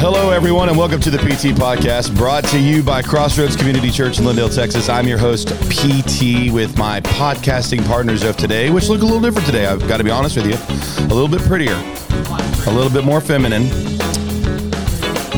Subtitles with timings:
[0.00, 4.20] Hello everyone, and welcome to the PT Podcast, brought to you by Crossroads Community Church
[4.20, 4.88] in Lindale, Texas.
[4.88, 9.46] I'm your host, PT, with my podcasting partners of today, which look a little different
[9.46, 9.66] today.
[9.66, 10.54] I've got to be honest with you,
[11.04, 13.97] a little bit prettier, a little bit more feminine.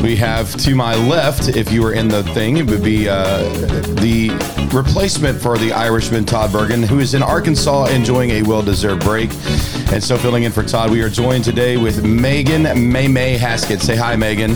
[0.01, 3.43] We have to my left, if you were in the thing, it would be uh,
[4.01, 4.29] the
[4.73, 9.29] replacement for the Irishman Todd Bergen, who is in Arkansas enjoying a well-deserved break.
[9.91, 13.79] And so, filling in for Todd, we are joined today with Megan May May Haskett.
[13.81, 14.55] Say hi, Megan.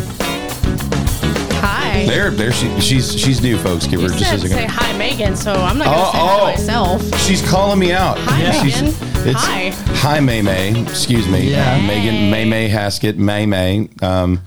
[1.61, 2.05] Hi.
[2.07, 2.51] There, there.
[2.51, 3.85] She, she's she's new, folks.
[3.85, 4.57] Give her just a said second.
[4.57, 6.45] say hi, Megan, so I'm not going to Oh, say hi oh.
[6.45, 7.19] myself.
[7.21, 8.17] She's calling me out.
[8.19, 9.11] Hi, She's- Megan.
[9.27, 9.69] It's, Hi.
[10.01, 10.79] Hi, May May.
[10.83, 11.49] Excuse me.
[11.51, 11.75] Yeah.
[11.77, 13.89] Uh, Megan May May Haskett, May May.
[14.01, 14.41] Um,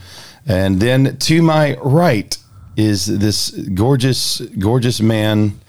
[0.49, 2.37] and then to my right
[2.77, 5.61] is this gorgeous, gorgeous man.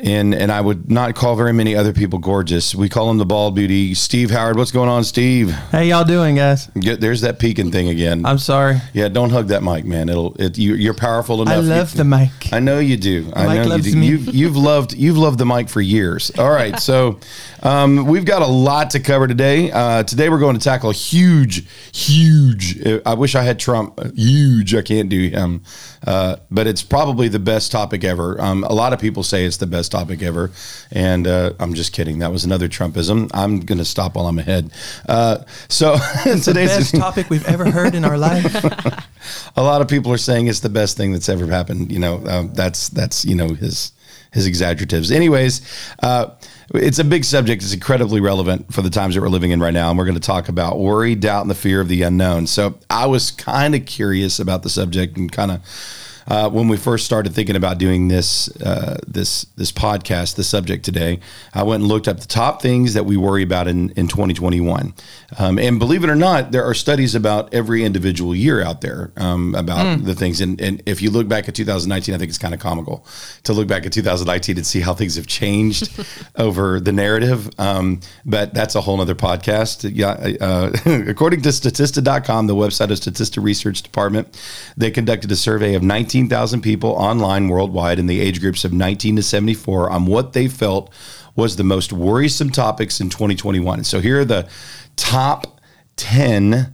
[0.00, 2.72] And, and I would not call very many other people gorgeous.
[2.72, 3.94] We call him the bald beauty.
[3.94, 4.56] Steve Howard.
[4.56, 5.50] What's going on, Steve?
[5.50, 6.66] How y'all doing, guys?
[6.78, 8.24] Get, there's that peeking thing again.
[8.24, 8.76] I'm sorry.
[8.92, 10.08] yeah, don't hug that mic, man.
[10.08, 11.54] It'll it, you, you're powerful enough.
[11.54, 12.30] I You- love the mic.
[12.52, 13.32] I know you do.
[13.34, 13.96] I Mike know you loves do.
[13.98, 14.06] me.
[14.06, 16.30] You've, you've loved you've loved the mic for years.
[16.38, 17.18] All right, so
[17.64, 19.72] um, we've got a lot to cover today.
[19.72, 22.78] Uh, today we're going to tackle a huge, huge.
[23.04, 23.98] I wish I had Trump.
[24.16, 24.74] Huge.
[24.76, 25.62] I can't do him,
[26.06, 28.40] uh, but it's probably the best topic ever.
[28.40, 30.50] Um, a lot of people say it's the best topic ever,
[30.90, 32.18] and uh, I'm just kidding.
[32.20, 33.30] That was another Trumpism.
[33.34, 34.70] I'm going to stop while I'm ahead.
[35.08, 38.54] Uh, so It's the today's best topic we've ever heard in our life.
[39.56, 41.92] a lot of people are saying it's the best thing that's ever happened.
[41.92, 43.92] You know, um, that's that's you know his
[44.32, 45.10] his exaggeratives.
[45.10, 45.62] Anyways,
[46.02, 46.30] uh,
[46.74, 47.62] it's a big subject.
[47.62, 50.14] It's incredibly relevant for the times that we're living in right now, and we're going
[50.14, 52.46] to talk about worry, doubt, and the fear of the unknown.
[52.46, 56.04] So I was kind of curious about the subject and kind of.
[56.28, 60.84] Uh, when we first started thinking about doing this uh, this this podcast, the subject
[60.84, 61.18] today,
[61.54, 64.94] I went and looked up the top things that we worry about in in 2021.
[65.38, 69.12] Um, and believe it or not, there are studies about every individual year out there
[69.16, 70.40] um, about the things.
[70.40, 73.06] And, and if you look back at 2019, I think it's kind of comical
[73.44, 75.90] to look back at 2019 and see how things have changed
[76.36, 77.50] over the narrative.
[77.58, 79.90] Um, but that's a whole other podcast.
[79.94, 80.10] Yeah,
[80.40, 80.72] uh,
[81.08, 84.40] according to Statista.com, the website of Statista Research Department,
[84.76, 85.82] they conducted a survey of
[86.18, 90.48] 19,000 people online worldwide in the age groups of 19 to 74 on what they
[90.48, 90.92] felt
[91.36, 93.84] was the most worrisome topics in 2021.
[93.84, 94.48] So here are the
[94.96, 95.60] top
[95.94, 96.72] 10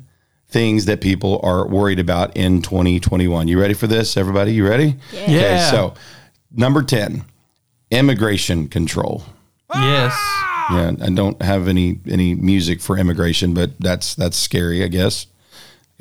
[0.49, 3.47] things that people are worried about in 2021.
[3.47, 4.55] You ready for this, everybody?
[4.55, 4.97] You ready?
[5.13, 5.23] Yeah.
[5.25, 5.95] Okay, so
[6.51, 7.23] number 10,
[7.91, 9.25] immigration control.
[9.75, 10.15] yes.
[10.71, 15.27] Yeah, I don't have any any music for immigration, but that's that's scary, I guess.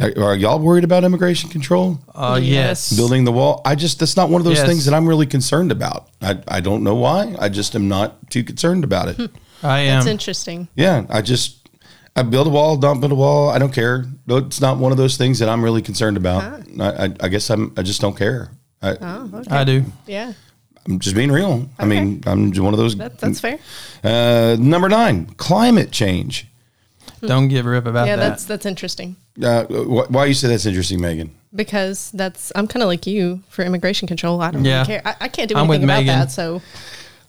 [0.01, 1.99] Are, are y'all worried about immigration control?
[2.15, 2.93] Uh, yes.
[2.93, 3.61] Building the wall?
[3.63, 4.67] I just that's not one of those Yes.
[4.67, 6.07] things that I'm really concerned about.
[6.21, 7.35] I I don't know why.
[7.39, 9.31] I just am not too concerned about it.
[9.61, 9.99] I am.
[9.99, 10.67] That's interesting.
[10.75, 11.69] yeah, I just
[12.15, 13.49] I build a wall, don't build a wall.
[13.49, 14.05] I don't care.
[14.27, 16.43] It's not one of those things that I'm really concerned about.
[16.79, 18.49] I, I, I guess I'm I just don't care.
[18.81, 19.55] I, Oh, okay.
[19.55, 19.83] I do.
[20.07, 20.33] yeah,
[20.87, 21.69] I'm just being real.
[21.79, 22.95] I mean, I'm just one of those.
[22.97, 23.59] that, that's fair.
[24.03, 26.47] Uh, number nine, climate change.
[27.27, 28.21] Don't give a rip about Yeah, that.
[28.23, 31.31] Yeah, that's that's interesting Uh, wh- why you say that's interesting, Megan?
[31.55, 34.41] because that's I'm kind of like you for immigration control.
[34.41, 34.75] I don't Yeah.
[34.81, 35.01] really care.
[35.05, 36.19] I, I can't do I'm anything about Megan.
[36.19, 36.31] that.
[36.31, 36.61] So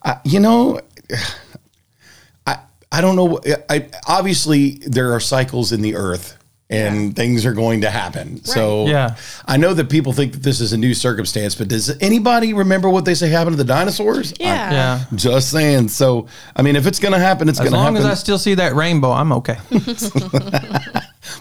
[0.03, 0.79] I, you know,
[2.47, 2.57] I
[2.91, 3.39] I don't know.
[3.69, 6.37] I obviously there are cycles in the earth.
[6.67, 8.43] And things are going to happen.
[8.43, 9.15] So Yeah.
[9.45, 12.89] I know that people think that this is a new circumstance, but does anybody remember
[12.89, 14.33] what they say happened to the dinosaurs?
[14.39, 15.05] yeah, yeah.
[15.11, 15.89] I'm just saying.
[15.89, 16.25] So
[16.55, 17.97] I mean, if it's going to happen, it's As going to happen.
[17.97, 19.57] as long as I still see that rainbow, I'm okay.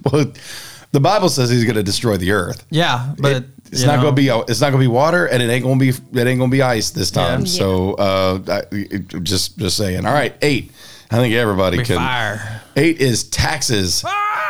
[0.05, 0.27] well,
[0.93, 2.65] the Bible says He's going to destroy the earth.
[2.71, 5.27] Yeah, but It- it's not know, going to be it's not going to be water,
[5.27, 5.89] and it ain't going to be
[6.21, 7.41] it ain't going to be ice this time.
[7.41, 7.47] Yeah.
[7.47, 8.39] So uh,
[8.71, 8.87] I,
[9.23, 10.07] just just saying.
[10.07, 10.71] All right, eight.
[11.11, 11.97] I think everybody be can.
[11.97, 12.61] fire.
[12.77, 14.05] Eight is taxes.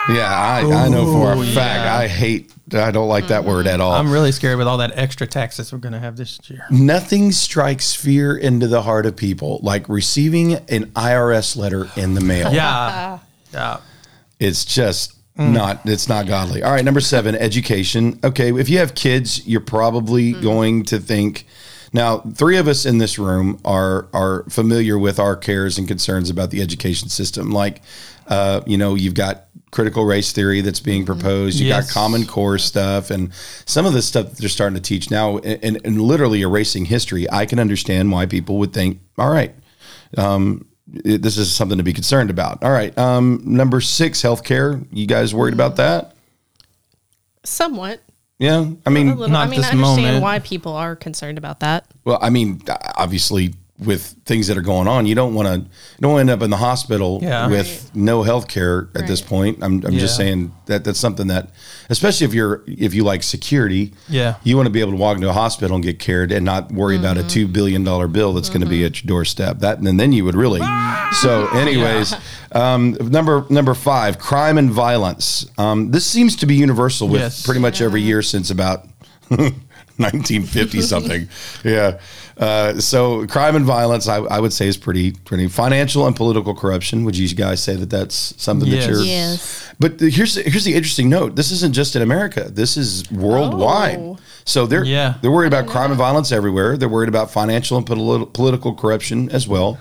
[0.08, 1.84] Yeah, I, I know for a Ooh, fact.
[1.84, 1.96] yeah.
[1.96, 2.52] I hate.
[2.72, 3.92] I don't like that word at all.
[3.92, 6.64] I'm really scared with all that extra taxes we're gonna have this year.
[6.70, 12.20] Nothing strikes fear into the heart of people like receiving an IRS letter in the
[12.20, 12.52] mail.
[12.52, 13.18] Yeah,
[13.52, 13.80] yeah.
[14.38, 16.62] It's just not it's not godly.
[16.62, 18.18] All right, number 7, education.
[18.24, 21.46] Okay, if you have kids, you're probably going to think
[21.94, 26.28] now, three of us in this room are are familiar with our cares and concerns
[26.28, 27.52] about the education system.
[27.52, 27.82] Like,
[28.26, 29.43] uh, you know, you've got
[29.74, 31.58] critical race theory that's being proposed.
[31.58, 31.86] You Yes.
[31.88, 33.30] got Common Core stuff, and
[33.66, 36.84] some of the stuff that they're starting to teach now, and, and, and literally erasing
[36.84, 37.26] history.
[37.30, 39.52] I can understand why people would think, all right,
[40.16, 40.64] um,
[41.04, 42.62] it- this is something to be concerned about.
[42.62, 44.86] All right, um, number six, healthcare.
[44.92, 46.12] You guys worried about that?
[47.46, 48.00] somewhat.
[48.38, 49.28] Yeah, I mean, A little.
[49.28, 50.22] Not I mean, this I understand moment.
[50.22, 51.84] why people are concerned about that.
[52.04, 52.62] Well, I mean,
[52.96, 55.04] obviously, with things that are going on.
[55.04, 57.48] You don't want to you don't end up in the hospital Yeah.
[57.48, 59.58] with no health care at this point.
[59.62, 61.48] I'm, I'm just saying that that's something that,
[61.90, 64.36] especially if you're if you like security, Yeah.
[64.44, 66.70] you want to be able to walk into a hospital and get cared and not
[66.70, 69.58] worry about a two billion dollar bill that's going to be at your doorstep.
[69.58, 70.60] That and then you would really.
[71.20, 72.14] So, anyways,
[72.52, 75.46] um, number number five, crime and violence.
[75.58, 77.44] Um, this seems to be universal with Yes.
[77.44, 78.86] pretty much every year since about
[79.96, 81.28] 1950 something.
[81.64, 82.00] Yeah.
[82.36, 86.52] Uh, so crime and violence, I, I would say, is pretty pretty financial and political
[86.54, 87.04] corruption.
[87.04, 88.84] Would you guys say that that's something Yes.
[88.86, 89.02] that you're?
[89.02, 89.72] Yes.
[89.78, 91.36] But here's here's the interesting note.
[91.36, 92.48] This isn't just in America.
[92.50, 93.98] This is worldwide.
[93.98, 94.18] Oh.
[94.44, 95.14] So they're Yeah.
[95.22, 96.76] they're worried about crime and violence everywhere.
[96.76, 99.78] They're worried about financial and politi- political corruption as well.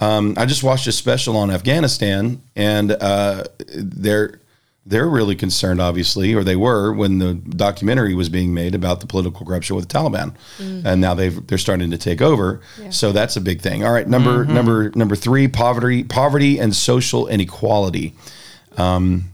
[0.00, 3.44] Um, I just watched a special on Afghanistan, and uh,
[3.74, 4.40] they're
[4.88, 9.06] they're really concerned, obviously, or they were when the documentary was being made about the
[9.06, 10.84] political corruption with the Taliban, mm.
[10.84, 12.60] and now they've they're starting to take over.
[12.90, 13.84] So that's a big thing.
[13.84, 14.54] All right, number mm-hmm.
[14.54, 18.14] number number three, poverty, poverty and social inequality.
[18.76, 19.32] Um,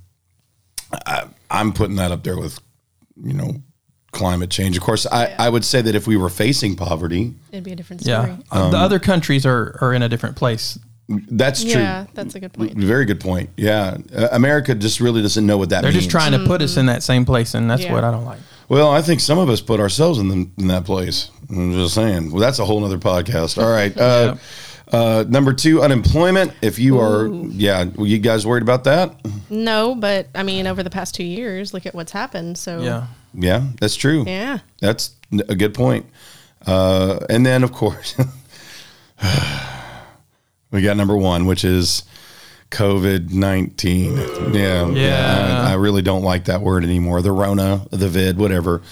[1.50, 2.60] I'm putting that up there with,
[3.22, 3.62] you know,
[4.10, 4.76] climate change.
[4.76, 5.36] Of course, I, Yeah.
[5.38, 8.30] I would say that if we were facing poverty, It'd be a different story.
[8.30, 8.36] Yeah.
[8.50, 10.78] Uh, the um, other countries are, are in a different place.
[11.08, 11.72] That's true.
[11.82, 12.74] Yeah, that's a good point.
[12.76, 13.50] Very good point.
[13.56, 13.98] Yeah.
[14.14, 16.04] Uh, America just really doesn't know what that They're means.
[16.04, 17.92] just trying to put us in that same place, and that's Yeah.
[17.92, 18.38] what I don't like.
[18.68, 21.30] Well, I think some of us put ourselves in, the, in that place.
[21.50, 22.30] I'm just saying.
[22.30, 23.62] Well, that's a whole other podcast.
[23.62, 23.94] All right.
[23.96, 24.36] Uh,
[24.90, 26.52] uh, number two, unemployment.
[26.62, 29.14] If you are, yeah, were you guys worried about that?
[29.50, 32.56] No, but I mean, over the past two years, look at what's happened.
[32.56, 33.06] So Yeah.
[33.34, 34.24] Yeah, that's true.
[34.26, 34.58] yeah.
[34.80, 35.10] That's
[35.48, 36.06] a good point.
[36.66, 38.14] Uh, and then, of course,
[40.74, 42.02] we got number one, which is
[42.70, 44.16] COVID 19.
[44.54, 44.88] Yeah.
[44.90, 45.62] Yeah.
[45.66, 47.22] I, I really don't like that word anymore.
[47.22, 48.82] The Rona, the vid, whatever.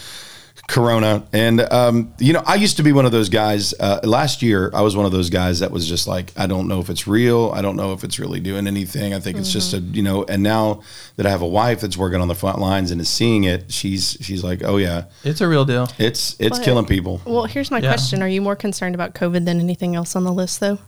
[0.65, 1.27] Corona.
[1.33, 3.73] And, um, you know, I used to be one of those guys.
[3.77, 6.69] Uh, last year, I was one of those guys that was just like, I don't
[6.69, 7.51] know if it's real.
[7.53, 9.13] I don't know if it's really doing anything.
[9.13, 10.81] I think it's just a, you know, and now
[11.17, 13.73] that I have a wife that's working on the front lines and is seeing it,
[13.73, 15.89] she's, she's like, oh, yeah, It's a real deal.
[15.97, 17.21] it's, it's But- killing people.
[17.25, 17.89] Well, here's my Yeah.
[17.89, 20.79] question: Are you more concerned about COVID than anything else on the list, though?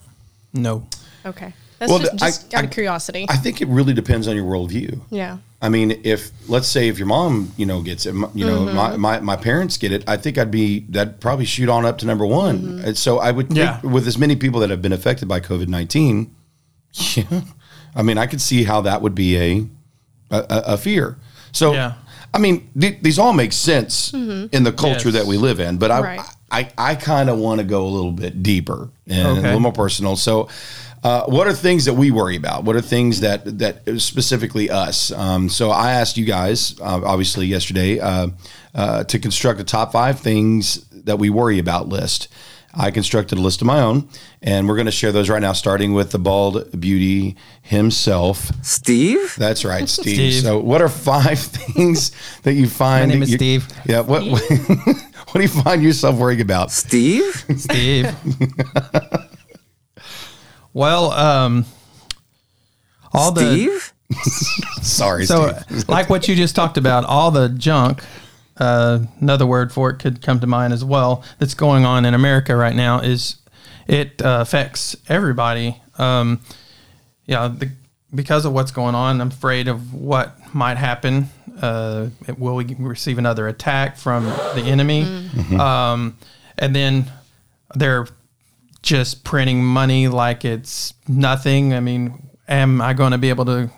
[0.55, 0.87] No.
[1.25, 3.25] Okay, that's Well, just, just I- out I- of curiosity.
[3.29, 5.01] I think it really depends on your worldview.
[5.09, 5.37] yeah.
[5.61, 8.75] I mean, if let's say if your mom, you know, gets it, you know, Mm-hmm.
[8.75, 11.97] my, my my parents get it, I think I'd be that'd probably shoot on up
[11.99, 12.59] to number one.
[12.61, 12.85] Mm-hmm.
[12.87, 13.81] And so I would think Yeah.
[13.81, 16.35] with as many people that have been affected by COVID nineteen,
[17.15, 17.41] yeah,
[17.95, 19.65] I mean, I could see how that would be a
[20.29, 21.17] a, a a fear.
[21.51, 21.93] So, Yeah.
[22.33, 25.13] I mean, th- these all make sense in the culture Yes.
[25.19, 26.21] that we live in, but I Right.
[26.51, 29.71] I, I kind of want to go a little bit deeper and a little more
[29.73, 30.15] personal.
[30.15, 30.47] So,
[31.03, 32.63] uh, what are things that we worry about?
[32.63, 35.11] What are things that that specifically us?
[35.11, 38.27] Um, so, I asked you guys, uh, obviously yesterday, uh,
[38.73, 42.27] uh, to construct a top five things that we worry about list.
[42.77, 44.09] I constructed a list of my own,
[44.41, 48.51] and we're going to share those right now, starting with the bald beauty himself.
[48.65, 49.33] Steve?
[49.37, 50.15] That's right, Steve.
[50.15, 50.33] Steve.
[50.43, 52.11] So, what are five things
[52.43, 53.07] that you find?
[53.09, 53.67] My name that is you- Steve.
[53.85, 54.01] Yeah.
[54.01, 54.23] What
[55.31, 56.71] What do you find yourself worrying about?
[56.71, 57.45] Steve?
[57.57, 58.15] Steve.
[60.71, 61.65] well, um,
[63.11, 63.93] all the Steve?
[64.81, 65.89] Sorry, so Steve.
[65.89, 68.03] like what you just talked about, all the junk.
[68.57, 71.23] Uh, another word for it could come to mind as well.
[71.39, 73.37] That's going on in America right now is
[73.87, 75.81] it uh, affects everybody.
[75.97, 76.39] Um,
[77.25, 77.71] yeah, the,
[78.13, 81.29] because of what's going on, I'm afraid of what might happen.
[81.61, 82.07] Uh,
[82.37, 85.03] will we receive another attack from the enemy?
[85.59, 86.17] Um,
[86.57, 87.11] and then
[87.75, 88.07] they're
[88.81, 91.73] just printing money like it's nothing.
[91.73, 93.69] I mean, am I going to be able to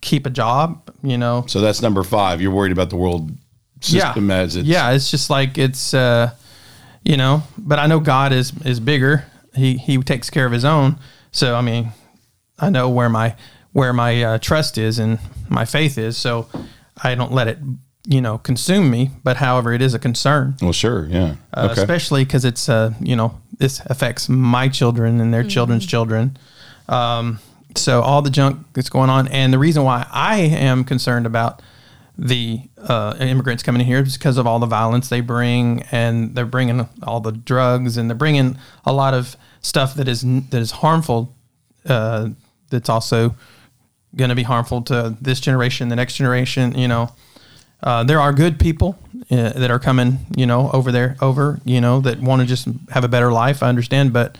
[0.00, 0.90] keep a job?
[1.02, 2.40] You know, So that's number five.
[2.40, 3.32] You're worried about the world
[3.80, 4.92] system yeah, as it's yeah.
[4.92, 6.30] It's just like it's, uh,
[7.04, 7.42] you know.
[7.58, 9.24] But I know God is is bigger.
[9.54, 10.96] He he takes care of His own.
[11.32, 11.92] So I mean,
[12.58, 13.34] I know where my
[13.72, 16.16] where my uh, trust is and my faith is.
[16.16, 16.48] So
[17.02, 17.58] I don't let it,
[18.06, 19.10] you know, consume me.
[19.22, 20.56] But however, it is a concern.
[20.60, 21.36] Well, sure, yeah.
[21.54, 21.80] uh, okay.
[21.80, 26.36] especially because it's uh, you know this affects my children and their children's children.
[26.88, 27.38] Um,
[27.76, 31.62] so all the junk that's going on, and the reason why I am concerned about
[32.18, 36.34] the uh, immigrants coming in here is because of all the violence they bring, and
[36.34, 40.60] they're bringing all the drugs, and they're bringing a lot of stuff that is that
[40.60, 41.34] is harmful.
[41.86, 42.30] Uh,
[42.70, 43.34] that's also
[44.16, 46.76] going to be harmful to this generation, the next generation.
[46.76, 47.10] You know,
[47.82, 48.98] uh, there are good people
[49.30, 52.68] uh, that are coming, you know, over there, over, you know, that want to just
[52.90, 53.62] have a better life.
[53.62, 54.38] I understand, but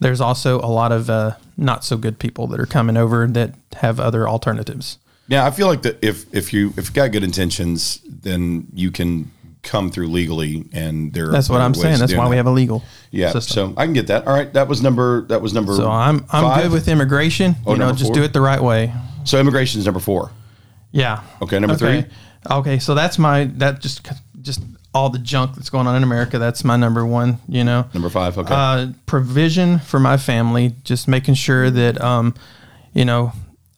[0.00, 3.54] there's also a lot of uh, not so good people that are coming over that
[3.76, 4.98] have other alternatives.
[5.26, 8.90] Yeah, I feel like that if if you if you got good intentions, then you
[8.90, 9.30] can
[9.62, 11.28] come through legally, and there.
[11.28, 11.98] That's what I'm saying.
[11.98, 13.74] That's why we have a legal Yeah, system.
[13.74, 14.26] so I can get that.
[14.26, 15.22] All right, that was number.
[15.28, 15.74] That was number.
[15.74, 16.62] So I'm I'm five?
[16.62, 17.56] good with immigration.
[17.66, 18.14] Oh, you know, just four?
[18.14, 18.92] do it the right way.
[19.24, 20.30] So immigration is number four.
[20.92, 21.22] Yeah.
[21.42, 22.06] Okay, number okay.
[22.50, 24.06] Okay, so that's my that just
[24.40, 24.60] just
[24.94, 26.38] all the junk that's going on in America.
[26.38, 27.38] That's my number one.
[27.48, 27.86] You know.
[27.94, 28.38] Number five.
[28.38, 28.54] Okay.
[28.54, 32.34] Uh, provision for my family, just making sure that um,
[32.92, 33.32] you know,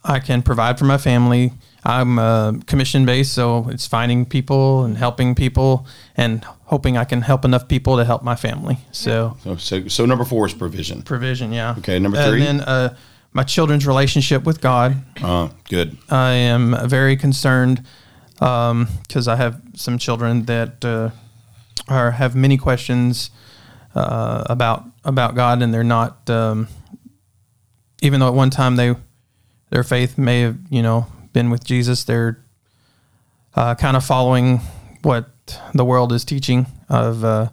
[0.05, 1.53] I can provide for my family.
[1.85, 5.87] I'm uh, commission based, so it's finding people and helping people,
[6.17, 8.79] and hoping I can help enough people to help my family.
[8.93, 11.03] So so, so so number four is provision.
[11.03, 11.77] provision, yeah.
[11.79, 12.45] Okay, number three?
[12.45, 12.97] And then uh,
[13.37, 14.97] my children's relationship with God.
[15.23, 15.99] Uh, good.
[16.09, 17.85] I am very concerned
[18.33, 21.11] because I have some children that uh,
[21.87, 23.31] are have many questions
[23.95, 26.29] uh, about about God, and they're not.
[26.31, 26.69] Um,
[28.01, 28.95] even though at one time they
[29.69, 32.43] their faith may have you know been with Jesus, they're
[33.55, 34.61] uh, kind of following
[35.03, 35.29] what
[35.75, 37.51] the world is teaching of uh,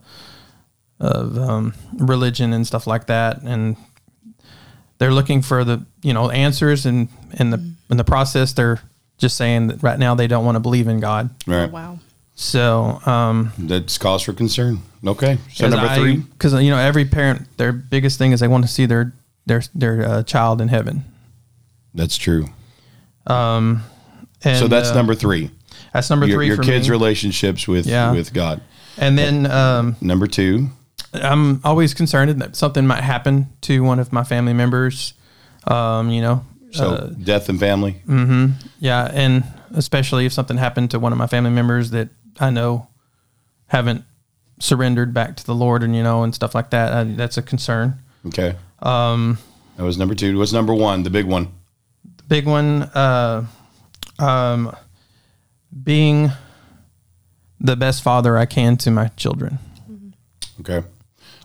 [1.01, 3.75] of um, religion and stuff like that, and
[5.03, 8.81] they're looking for the you know answers and in the in the process they're
[9.17, 11.29] just saying that right now they don't want to believe in God.
[11.47, 11.69] All right.
[11.71, 11.99] Wow.
[12.35, 14.79] So um, That's cause for concern.
[15.05, 15.37] Okay.
[15.51, 16.17] So number three.
[16.17, 19.13] because you know every parent their biggest thing is they want to see their
[19.45, 21.03] their their uh, child in heaven.
[21.93, 22.47] That's true.
[24.45, 25.51] And, so that's uh, number three.
[25.93, 26.91] that's number Your, three your for kids' me.
[26.91, 28.11] relationships with Yeah.
[28.11, 28.61] with God.
[28.97, 30.69] and then um, Number two.
[31.13, 35.13] I'm always concerned that something might happen to one of my family members.
[35.65, 38.01] Um, you know, So uh, death and family.
[38.07, 38.67] Mm-hmm.
[38.79, 39.43] Yeah, and
[39.73, 42.87] especially if something happened to one of my family members that I know
[43.67, 44.05] haven't
[44.59, 46.93] surrendered back to the Lord, and you know, and stuff like that.
[46.93, 47.99] I, that's a concern.
[48.27, 48.55] Okay.
[48.81, 49.37] Um,
[49.77, 50.37] that was number two.
[50.37, 51.03] What's number one?
[51.03, 51.49] The big one.
[52.17, 53.45] The big one, uh,
[54.19, 54.75] um,
[55.83, 56.31] being
[57.59, 59.59] the best father I can to my children.
[60.59, 60.83] Okay.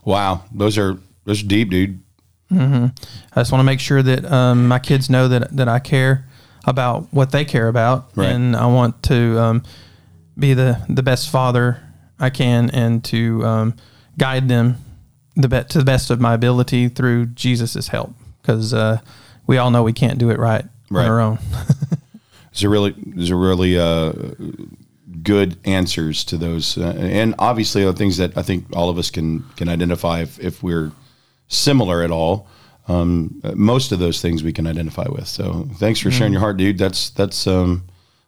[0.08, 0.44] Wow.
[0.54, 0.96] Those are
[1.26, 2.00] those are deep, dude.
[2.50, 2.90] I
[3.36, 6.24] just want to make sure that um, my kids know that that I care
[6.64, 8.30] about what they care about, Right.
[8.30, 9.62] and I want to um,
[10.38, 11.82] be the the best father
[12.18, 13.74] I can, and to um,
[14.16, 14.76] guide them
[15.36, 19.00] the be- to the best of my ability through Jesus' help, because uh,
[19.46, 21.04] we all know we can't do it right, Right.
[21.04, 21.38] on our own.
[22.52, 24.12] These are really these are really uh,
[25.22, 29.10] good answers to those, uh, and obviously the things that I think all of us
[29.10, 30.92] can can identify if, if we're
[31.48, 32.46] similar at all.
[32.87, 35.28] Um, most of those things we can identify with.
[35.28, 36.78] So thanks for sharing your heart, dude.
[36.78, 37.84] That's that's um,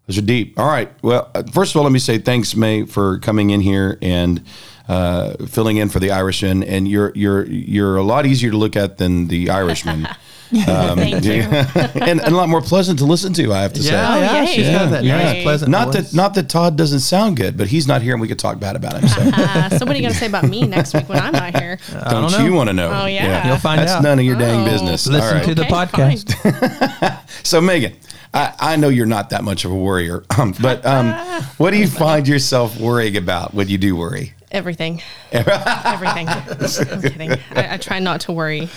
[0.06, 0.58] those are deep.
[0.58, 0.90] All right.
[1.02, 4.44] Well, uh, first of all, let me say thanks, May, for coming in here and
[4.88, 6.62] uh, filling in for the Irishman.
[6.62, 10.08] And you're you're you're a lot easier to look at than the Irishman.
[10.52, 11.42] Um, Thank you.
[12.02, 13.52] and, and a lot more pleasant to listen to.
[13.52, 13.92] I have to say.
[13.92, 14.46] yeah, Oh, yeah, yay.
[14.54, 15.16] she's got that Yeah.
[15.22, 15.70] nice, pleasant.
[15.70, 16.10] Not voice.
[16.10, 18.58] that not that Todd doesn't sound good, but he's not here, and we could talk
[18.58, 19.08] bad about him.
[19.08, 21.32] So Uh, so what are you going to say about me next week when I'm
[21.32, 21.78] not here?
[22.10, 22.90] don't, don't you want to know?
[22.92, 23.46] Oh, yeah.
[23.46, 24.02] You'll find That's out.
[24.02, 24.64] none of your dang Oh.
[24.70, 25.06] business.
[25.06, 25.44] Listen All right.
[25.44, 27.18] to the Okay, podcast.
[27.44, 27.94] So Megan,
[28.34, 31.12] I, I know you're not that much of a worrier, um, but um,
[31.58, 34.34] what do you find yourself worrying about when you do worry?
[34.52, 35.00] Everything.
[35.32, 36.28] Everything.
[36.28, 37.30] I'm kidding.
[37.54, 38.68] I, I try not to worry.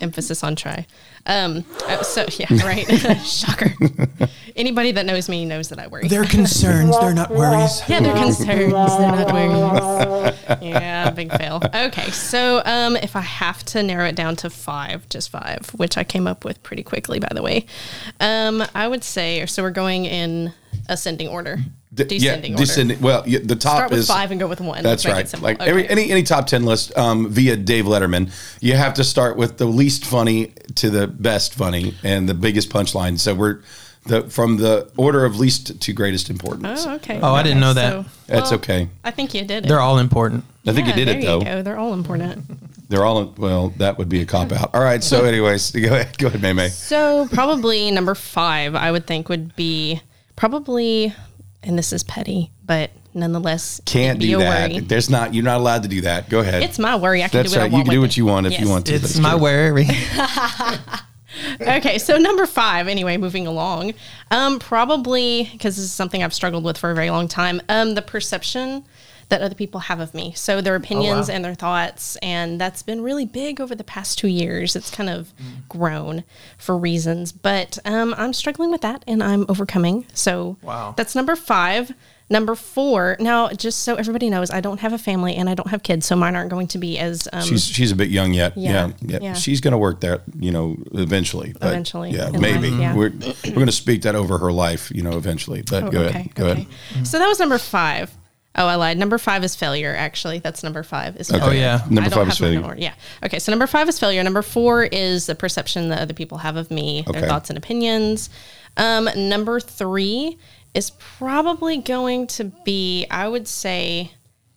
[0.00, 0.86] Emphasis on try.
[1.26, 2.86] Um, uh, so yeah, right.
[3.24, 3.72] Shocker.
[4.56, 6.08] Anybody that knows me knows that I worry.
[6.08, 6.98] They're concerns.
[6.98, 7.82] They're not worries.
[7.88, 8.72] Yeah, they're concerns.
[8.72, 10.62] They're not worries.
[10.62, 11.62] Yeah, big fail.
[11.74, 15.96] Okay, so um, if I have to narrow it down to five, just five, which
[15.96, 17.66] I came up with pretty quickly, by the way,
[18.20, 19.44] um, I would say.
[19.46, 20.52] So we're going in
[20.88, 21.58] ascending order,
[21.94, 22.66] D- descending yeah, order.
[22.66, 23.00] descending.
[23.00, 24.82] Well, yeah, the top Start with is five and go with one.
[24.82, 25.28] That's right.
[25.28, 25.46] simple.
[25.48, 29.36] Like every any any top ten list um, via Dave Letterman, you have to start
[29.36, 33.18] with the least funny to the best funny and the biggest punchline.
[33.18, 33.60] So we're
[34.06, 36.84] the from the order of least to greatest importance.
[36.86, 37.20] Oh, okay.
[37.22, 37.90] Oh, I didn't know that.
[37.92, 38.88] so- That's well, okay.
[39.04, 39.68] I think you did it.
[39.68, 40.44] They're all important.
[40.66, 41.40] I think Yeah, you did there it though.
[41.40, 41.62] go.
[41.62, 42.44] They're all important.
[42.90, 43.70] They're all well.
[43.78, 44.74] That would be a cop out.
[44.74, 45.02] All right.
[45.02, 46.18] So, anyways, go ahead.
[46.18, 46.68] Go ahead, May May.
[46.68, 50.02] So probably number five, I would think would be
[50.36, 51.14] probably,
[51.64, 54.70] and this is petty, but nonetheless, Can't be do a that.
[54.70, 54.80] worry.
[54.80, 55.34] There's not.
[55.34, 56.28] You're not allowed to do that.
[56.28, 56.62] Go ahead.
[56.62, 57.22] It's my worry.
[57.22, 57.66] I can That's do what right.
[57.66, 57.84] I You want.
[57.86, 58.16] can do what it.
[58.16, 58.92] you want if you want to.
[58.92, 59.40] but It's it's my true.
[59.42, 59.86] worry.
[61.60, 63.94] Okay, so number five, anyway, moving along.
[64.30, 67.60] Um, probably because this is something I've struggled with for a very long time.
[67.68, 68.84] Um, the perception
[69.28, 70.32] that other people have of me.
[70.36, 74.28] So their opinions and their thoughts, and that's been really big over the past two
[74.28, 74.76] years.
[74.76, 75.32] It's kind of
[75.68, 76.24] grown
[76.58, 80.06] for reasons, but um, I'm struggling with that, and I'm overcoming.
[80.14, 80.94] So Wow.
[80.96, 81.92] that's number five.
[82.30, 83.18] Number four.
[83.20, 86.06] Now, just so everybody knows, I don't have a family and I don't have kids,
[86.06, 88.56] so mine aren't going to be as um, She's she's a bit young yet.
[88.56, 89.18] Yeah, Yeah, yeah.
[89.20, 89.32] yeah.
[89.34, 91.52] She's going to work that, you know, eventually.
[91.60, 92.94] But Eventually, yeah, maybe life, yeah.
[92.96, 93.10] we're
[93.44, 95.62] we're going to speak that over her life, you know, eventually.
[95.68, 96.66] But Oh, go okay, ahead, go okay.
[96.92, 97.06] ahead.
[97.06, 98.10] So that was number five.
[98.56, 98.98] Oh, I lied.
[98.98, 99.94] Number five is failure.
[99.96, 101.16] Actually, that's number five.
[101.16, 101.80] Is Oh, yeah.
[101.90, 102.74] Number five is failure.
[102.78, 102.94] Yeah.
[103.24, 103.38] Okay.
[103.40, 104.22] So number five is failure.
[104.22, 107.18] Number four is the perception that other people have of me, Okay.
[107.20, 108.30] their thoughts and opinions.
[108.76, 110.38] Um, number three
[110.72, 114.12] is probably going to be, I would say,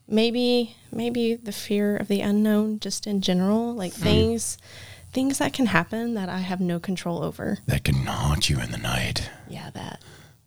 [0.07, 4.03] maybe maybe the fear of the unknown, just in general, like Hmm.
[4.03, 4.57] things
[5.13, 7.57] things that can happen that I have no control over.
[7.65, 9.29] That can haunt you in the night.
[9.49, 10.01] Yeah, that.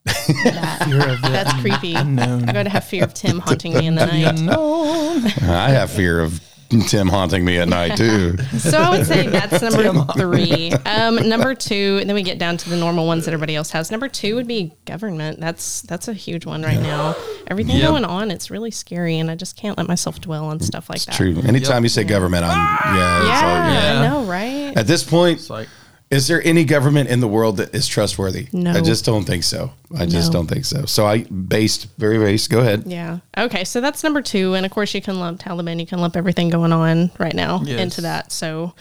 [0.04, 0.82] That.
[0.86, 1.94] Fear of the That's creepy.
[1.94, 2.48] unknown.
[2.48, 4.38] I got to have fear of Tim haunting me in the night.
[4.38, 5.24] unknown.
[5.42, 6.40] I have fear of
[6.88, 8.36] Tim haunting me at night too.
[8.58, 10.70] So I would say that's number three.
[10.86, 13.72] Um, number two, and then we get down to the normal ones that everybody else
[13.72, 13.90] has.
[13.90, 15.40] Number two would be government.
[15.40, 17.16] That's that's a huge one right now.
[17.48, 17.88] Everything Yep.
[17.88, 21.02] going on, it's really scary, and I just can't let myself dwell on stuff like
[21.06, 21.16] that.
[21.16, 21.40] True.
[21.44, 23.18] Anytime you say government, I'm yeah.
[23.18, 24.00] It's Yeah, all, Yeah.
[24.00, 24.76] I know, right?
[24.78, 25.68] At this point, It's like
[26.10, 28.48] is there any government in the world that is trustworthy?
[28.52, 28.72] No.
[28.72, 29.72] I just don't think so.
[29.96, 30.40] I just No.
[30.40, 30.84] don't think so.
[30.86, 32.50] So I based very based.
[32.50, 32.82] Go ahead.
[32.86, 33.18] Yeah.
[33.38, 33.62] Okay.
[33.64, 35.78] So that's number two, and of course you can lump Taliban.
[35.78, 37.80] You can lump everything going on right now Yes.
[37.80, 38.32] into that.
[38.32, 38.74] So,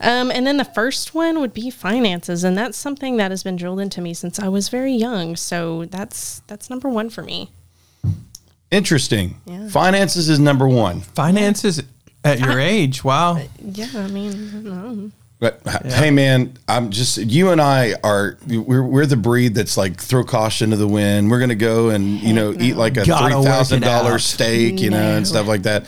[0.00, 3.54] um, and then the first one would be finances, and that's something that has been
[3.56, 5.36] drilled into me since I was very young.
[5.36, 7.50] So that's that's number one for me.
[8.70, 9.36] Interesting.
[9.46, 9.68] Yeah.
[9.68, 11.00] Finances is number one.
[11.02, 11.82] finances
[12.24, 13.04] at your age.
[13.04, 13.38] Wow.
[13.62, 13.88] Yeah.
[13.96, 15.10] I mean, I
[15.50, 15.72] don't know.
[15.72, 19.76] But uh, hey, man, I'm just you and I are we're we're the breed that's
[19.76, 21.30] like throw caution to the wind.
[21.30, 24.90] We're gonna go and you know eat like a Gotta three thousand dollar steak, you
[24.90, 25.16] know, No.
[25.16, 25.86] and stuff like that.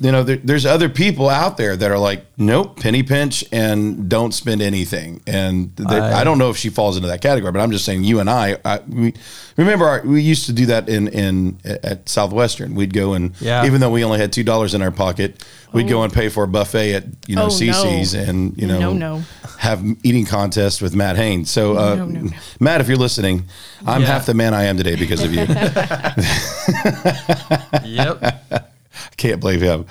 [0.00, 4.08] You know, there, there's other people out there that are like, nope, penny pinch and
[4.08, 5.20] don't spend anything.
[5.26, 7.84] And they- I- I don't know if she falls into that category, but I'm just
[7.84, 9.12] saying, you and I, I we
[9.58, 12.74] remember our, we used to do that in in at Southwestern.
[12.76, 13.66] We'd go and Yeah.
[13.66, 15.44] even though we only had two dollars in our pocket,
[15.74, 17.52] we'd go and pay for a buffet at you know Oh, no.
[17.52, 19.22] CiCi's and you know No, no.
[19.58, 21.50] have eating contest with Matt Haynes.
[21.50, 22.30] So, uh, No, no, no.
[22.58, 23.44] Matt, if you're listening,
[23.86, 24.06] I'm Yeah.
[24.06, 25.44] half the man I am today because of you.
[27.84, 28.72] Yep.
[29.18, 29.84] Can't believe him.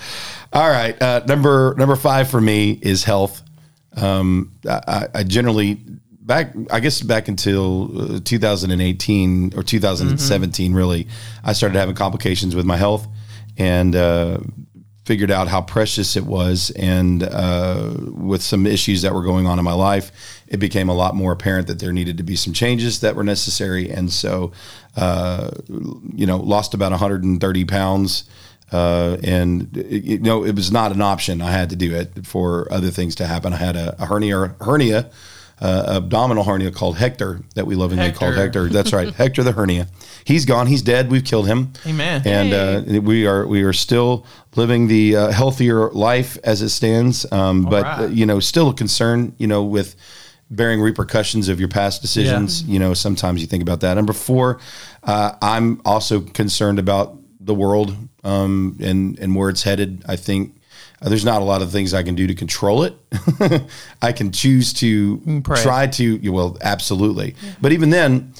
[0.53, 3.43] All right, uh, number number five for me is health.
[3.95, 5.81] Um, I, I- generally
[6.21, 11.07] back, I guess back until uh, 2018 or 2017, really,
[11.43, 13.07] I started having complications with my health
[13.57, 14.39] and uh,
[15.05, 16.69] figured out how precious it was.
[16.71, 20.11] And uh, with some issues that were going on in my life,
[20.47, 23.23] it became a lot more apparent that there needed to be some changes that were
[23.23, 23.89] necessary.
[23.89, 24.51] And so,
[24.95, 25.51] uh,
[26.13, 28.23] you know, lost about 130 pounds.
[28.71, 31.41] Uh, and you know, it was not an option.
[31.41, 33.53] I had to do it for other things to happen.
[33.53, 35.09] I had a, a hernia, hernia,
[35.59, 38.63] uh, abdominal hernia called Hector that we lovingly called Hector.
[38.63, 38.73] Hector.
[38.73, 39.87] That's right, Hector the hernia.
[40.23, 40.67] He's gone.
[40.67, 41.09] He's dead.
[41.09, 41.73] We've killed him.
[41.85, 42.21] Amen.
[42.25, 44.25] And uh, we are we are still
[44.55, 47.25] living the uh, healthier life as it stands.
[47.31, 47.99] Um, but right.
[48.01, 49.33] uh, you know, still a concern.
[49.37, 49.95] You know, with
[50.49, 52.63] bearing repercussions of your past decisions.
[52.63, 53.95] You know, sometimes you think about that.
[53.95, 54.59] Number four,
[55.03, 57.16] uh, I'm also concerned about
[57.47, 60.03] the world um, and and where it's headed.
[60.07, 60.53] I think.
[61.01, 62.93] uh, there's not a lot of things I can do to control it.
[64.01, 65.61] I can choose to pray.
[65.63, 66.31] try to.
[66.31, 67.35] Well, absolutely.
[67.61, 68.33] But even then,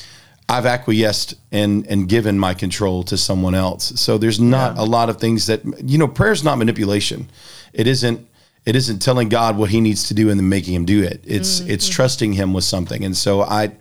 [0.50, 4.00] I've acquiesced and and given my control to someone else.
[4.00, 6.08] So there's not a lot of things that you know.
[6.08, 7.30] Prayer is not manipulation.
[7.74, 8.20] It isn't.
[8.66, 11.22] It isn't telling God what He needs to do and then making Him do it.
[11.26, 13.06] It's it's trusting Him with something.
[13.06, 13.72] And so I,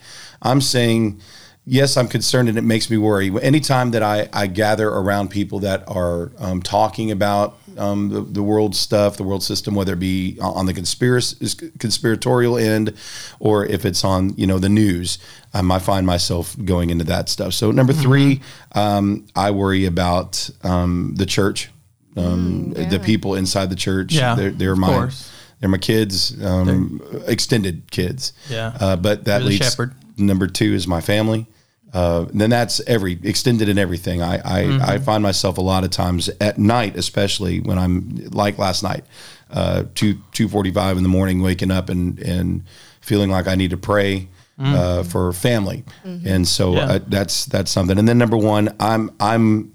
[0.43, 1.21] I'm saying,
[1.67, 3.31] yes, I'm concerned and it makes me worry.
[3.43, 8.43] Anytime that I I gather around people that are um, talking about um, the, the
[8.43, 12.95] world stuff, the world system, whether it be on the conspiracy conspiratorial end,
[13.41, 15.19] or if it's on you know the news,
[15.53, 17.53] um, I find myself going into that stuff.
[17.53, 18.41] So number 3
[18.73, 21.71] um, I worry about um, the church,
[22.17, 24.13] um, the people inside the church.
[24.13, 25.33] Yeah, they're, they're my course.
[25.61, 28.33] they're my kids, um, extended kids.
[28.49, 28.77] Yeah.
[28.81, 29.65] uh, but that You're leads.
[29.65, 29.95] shepherd.
[30.19, 31.47] Number two is my family.
[31.93, 34.21] Uh, then that's every extended in everything.
[34.23, 34.83] I I, Mm-hmm.
[34.91, 39.05] I find myself a lot of times at night, especially when I'm like last night,
[39.51, 42.65] uh, two two forty five in the morning, waking up and and
[43.01, 46.77] feeling like I need to pray uh, for family, and so Mm-hmm.
[46.77, 46.95] Yeah.
[46.97, 47.99] uh, that's that's something.
[47.99, 49.73] And then number one, I'm I'm.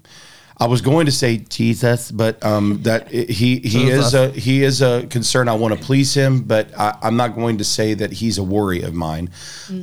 [0.58, 4.80] I was going to say Jesus, but um, that he he is a he is
[4.82, 5.48] a concern.
[5.48, 8.42] I want to please him, but I, I'm not going to say that he's a
[8.42, 9.30] worry of mine.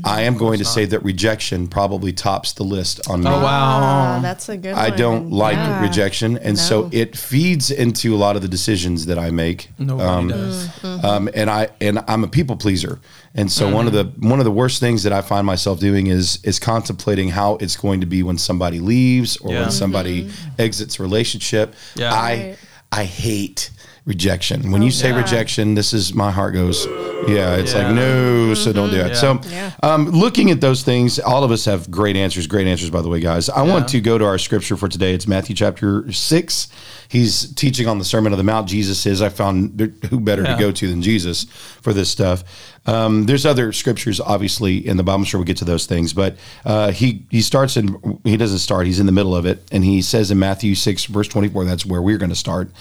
[0.04, 3.30] I am going to say that rejection probably tops the list on me.
[3.30, 3.80] Oh, wow.
[3.82, 4.74] Ah, that's a good.
[4.76, 4.98] I one.
[4.98, 5.82] don't like Yeah.
[5.82, 9.70] rejection, and so it feeds into a lot of the decisions that I make.
[9.80, 10.84] Nobody does.
[10.84, 13.00] Um, and I and I'm a people pleaser,
[13.36, 14.30] and so one of the mm-hmm.
[14.30, 17.78] one of the worst things that I find myself doing is is contemplating how it's
[17.78, 19.62] going to be when somebody leaves or Yeah.
[19.62, 20.62] when somebody mm-hmm.
[20.62, 21.76] exits a relationship.
[21.96, 22.14] Yeah.
[22.14, 22.58] I.
[22.92, 23.70] I hate
[24.10, 24.72] rejection.
[24.72, 25.18] When you say yeah.
[25.22, 26.88] rejection, this is my heart goes.
[27.28, 27.86] Yeah, it's Yeah.
[27.86, 29.10] like no, so don't do it.
[29.10, 29.14] Yeah.
[29.14, 29.72] So, Yeah.
[29.84, 32.48] um, looking at those things, all of us have great answers.
[32.48, 33.50] Great answers, by the way, guys.
[33.50, 35.14] I want to go to our scripture for today.
[35.14, 36.70] It's Matthew chapter six.
[37.08, 38.68] He's teaching on the Sermon of the Mount.
[38.68, 39.22] Jesus is.
[39.22, 40.56] I found who better Yeah.
[40.56, 41.46] to go to than Jesus
[41.82, 42.44] for this stuff.
[42.88, 45.18] Um, there's other scriptures, obviously, in the Bible.
[45.20, 47.96] I'm sure we'll get to those things, but uh, he he starts in.
[48.24, 48.88] He doesn't start.
[48.88, 51.66] He's in the middle of it, and he says in Matthew six verse 24.
[51.66, 52.72] That's where we're going to start.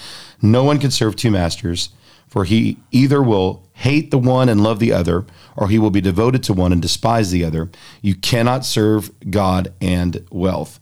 [0.41, 1.91] No one can serve two masters.
[2.29, 5.25] For he either will hate the one and love the other,
[5.57, 7.71] or he will be devoted to one and despise the other.
[8.03, 10.79] You cannot serve God and wealth.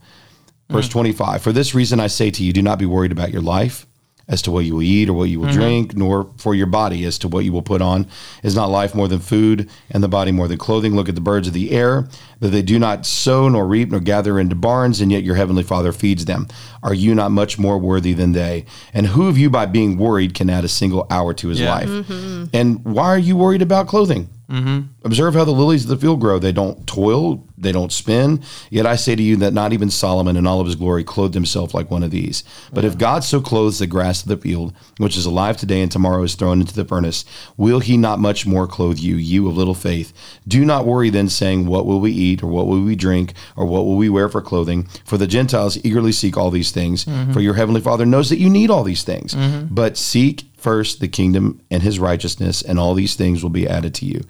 [0.68, 0.92] Verse mm.
[0.92, 3.86] 25 For this reason I say to you, do not be worried about your life
[4.28, 5.58] as to what you will eat or what you will mm-hmm.
[5.58, 8.06] drink, nor for your body as to what you will put on.
[8.42, 10.96] Is not life more than food, and the body more than clothing?
[10.96, 12.08] Look at the birds of the air,
[12.40, 15.62] that they do not sow, nor reap, nor gather into barns, and yet your heavenly
[15.62, 16.48] Father feeds them.
[16.82, 18.64] Are you not much more worthy than they?
[18.92, 21.70] And who of you, by being worried, can add a single hour to his Yeah.
[21.70, 21.88] life?
[21.88, 22.44] Mm-hmm.
[22.52, 24.28] And why are you worried about clothing?
[24.50, 24.92] Mm-hmm.
[25.04, 26.38] Observe how the lilies of the field grow.
[26.38, 28.42] They don't toil, they don't spin.
[28.70, 31.34] Yet I say to you that not even Solomon in all of his glory clothed
[31.34, 32.44] himself like one of these.
[32.72, 35.90] But if God so clothes the grass of the field, which is alive today and
[35.90, 37.24] tomorrow is thrown into the furnace,
[37.56, 40.12] will he not much more clothe you, you of little faith?
[40.46, 43.66] Do not worry then, saying, What will we eat, or what will we drink, or
[43.66, 44.84] what will we wear for clothing?
[45.04, 47.32] For the Gentiles eagerly seek all these things, mm-hmm.
[47.32, 49.34] for your heavenly Father knows that you need all these things.
[49.34, 49.74] Mm-hmm.
[49.74, 53.94] But seek first the kingdom and his righteousness, and all these things will be added
[53.94, 54.20] to you.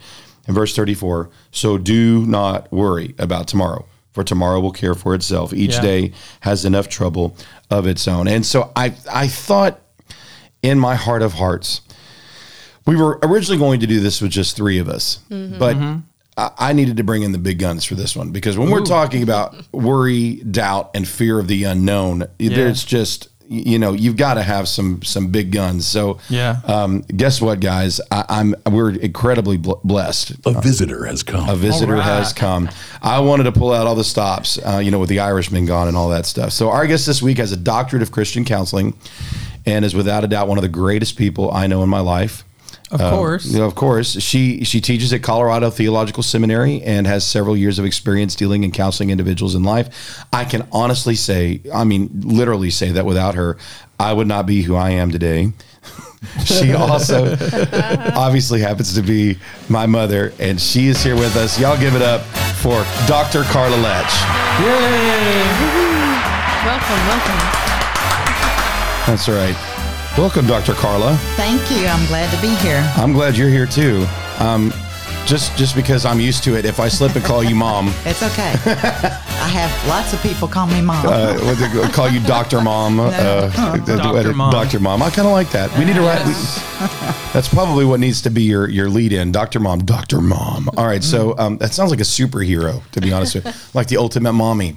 [0.47, 5.55] In verse 34, so do not worry about tomorrow, for tomorrow will care for itself.
[5.55, 5.81] Each Yeah.
[5.81, 7.35] day has enough trouble
[7.71, 8.29] of its own.
[8.29, 9.81] And so I, I thought
[10.61, 11.81] in my heart of hearts,
[12.85, 15.59] we were originally going to do this with just three of us, mm-hmm.
[15.59, 16.01] but mm-hmm.
[16.37, 18.85] I, I needed to bring in the big guns for this one because when we're
[18.85, 24.35] talking about worry, doubt, and fear of the unknown, there's just you know you've got
[24.35, 25.87] to have some some big guns.
[25.87, 26.61] So Yeah.
[26.65, 28.01] um, guess what, guys?
[28.11, 30.33] I, I'm we're incredibly bl- blessed.
[30.47, 31.49] A visitor has come.
[31.49, 32.05] A visitor All right.
[32.07, 32.69] has come.
[33.03, 35.89] I wanted to pull out all the stops, uh, you know, with the Irishman gone
[35.89, 36.53] and all that stuff.
[36.53, 38.95] So our guest this week has a doctorate of Christian counseling,
[39.67, 42.45] and is without a doubt one of the greatest people I know in my life.
[42.91, 43.47] Of Uh, course.
[43.47, 44.21] you know, of course.
[44.23, 48.73] She she teaches at Colorado Theological Seminary and has several years of experience dealing and
[48.73, 50.25] counseling individuals in life.
[50.33, 53.57] I can honestly say, I mean, literally say that without her,
[53.99, 55.53] I would not be who I am today.
[56.45, 57.33] she also
[58.15, 59.37] obviously happens to be
[59.69, 61.59] my mother, and she is here with us.
[61.59, 62.21] Y'all give it up
[62.63, 63.43] for Dr.
[63.45, 64.15] Carla Letsch.
[64.63, 65.43] Yay!
[66.65, 67.41] Welcome, welcome.
[69.07, 69.57] That's right.
[70.17, 70.73] Welcome, Dr.
[70.73, 71.15] Carla.
[71.37, 71.87] Thank you.
[71.87, 72.81] I'm glad to be here.
[72.97, 74.07] I'm glad you're here too.
[74.39, 74.73] Um,
[75.27, 76.65] just just because I'm used to it.
[76.65, 78.53] If I slip and call you mom, It's okay.
[78.65, 81.05] I have lots of people call me mom.
[81.07, 83.11] uh, what they call you Doctor Mom, uh,
[83.85, 84.33] Dr.
[84.33, 84.51] Mom.
[84.53, 85.03] Doctor Mom.
[85.03, 85.71] I kind of like that.
[85.79, 86.25] We need to write.
[86.25, 86.33] we-
[87.35, 90.71] that's probably what needs to be your your lead in, Doctor Mom, Doctor Mom.
[90.79, 93.89] All right, so um, that sounds like a superhero, to be honest with you, like
[93.89, 94.77] the ultimate mommy.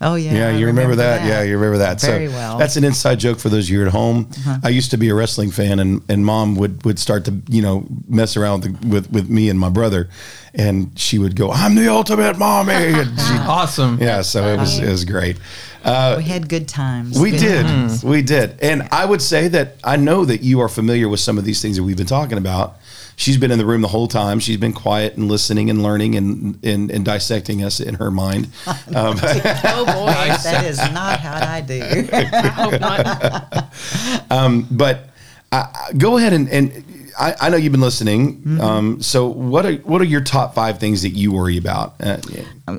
[0.00, 0.32] Oh yeah.
[0.32, 1.26] Yeah, you remember, that?
[1.26, 2.00] Yeah, you remember that.
[2.00, 2.50] Very so well.
[2.50, 2.58] Uh-huh.
[2.58, 4.28] That's an inside joke for those of you at home.
[4.62, 7.62] I used to be a wrestling fan, and, and mom would, would start to you
[7.62, 10.08] know mess around with, the, with with me and my brother,
[10.54, 13.98] and she would go, "I'm the ultimate mommy." And she, Awesome.
[14.00, 15.36] yeah, so it was it was great.
[15.82, 17.18] Uh, we had good times.
[17.18, 18.04] we Good did, times.
[18.04, 21.38] we did, and I would say that I know that you are familiar with some
[21.38, 22.76] of these things that we've been talking about.
[23.20, 24.40] She's been in the room the whole time.
[24.40, 28.48] She's been quiet and listening and learning and and, and dissecting us in her mind.
[28.96, 30.34] Um, Oh boy.
[30.42, 31.80] That is not how I do.
[32.12, 34.66] I hope not.
[34.70, 35.10] but
[35.52, 35.66] uh,
[35.98, 36.84] go ahead and, and
[37.18, 38.38] I, I know you've been listening.
[38.38, 38.60] Mm-hmm.
[38.60, 41.94] Um, so what are what are your top five things that you worry about?
[42.00, 42.16] Uh,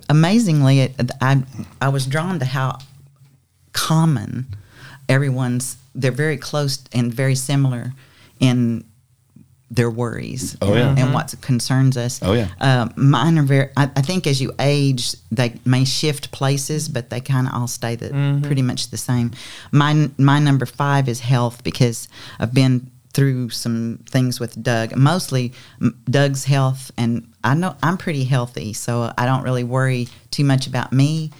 [0.09, 1.43] Amazingly, it, I
[1.79, 2.79] I was drawn to how
[3.73, 4.47] common
[5.07, 5.77] everyone's.
[5.93, 7.93] They're very close and very similar
[8.39, 8.85] in
[9.71, 10.57] their worries.
[10.61, 10.93] Oh, yeah.
[10.97, 12.19] and what concerns us.
[12.21, 12.49] Oh, yeah.
[12.59, 13.69] Uh, mine are very.
[13.77, 17.67] I, I think as you age, they may shift places, but they kind of all
[17.67, 19.31] stay the, pretty much the same.
[19.71, 24.95] My my number five is health because I've been through some things with Doug.
[24.95, 25.53] Mostly
[26.05, 30.67] Doug's health, and I know I'm pretty healthy, so I don't really worry too much
[30.67, 31.31] about me.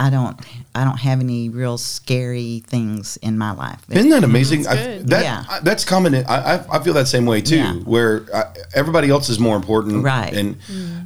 [0.00, 0.38] I don't.
[0.74, 3.80] I don't have any real scary things in my life.
[3.90, 4.62] Isn't that amazing?
[4.62, 5.08] That's I, good.
[5.08, 5.44] that Yeah.
[5.48, 6.14] I, that's common.
[6.14, 6.20] I,
[6.56, 7.56] I I feel that same way too.
[7.56, 7.72] Yeah.
[7.74, 10.32] Where uh, everybody else is more important, Right.
[10.32, 10.56] And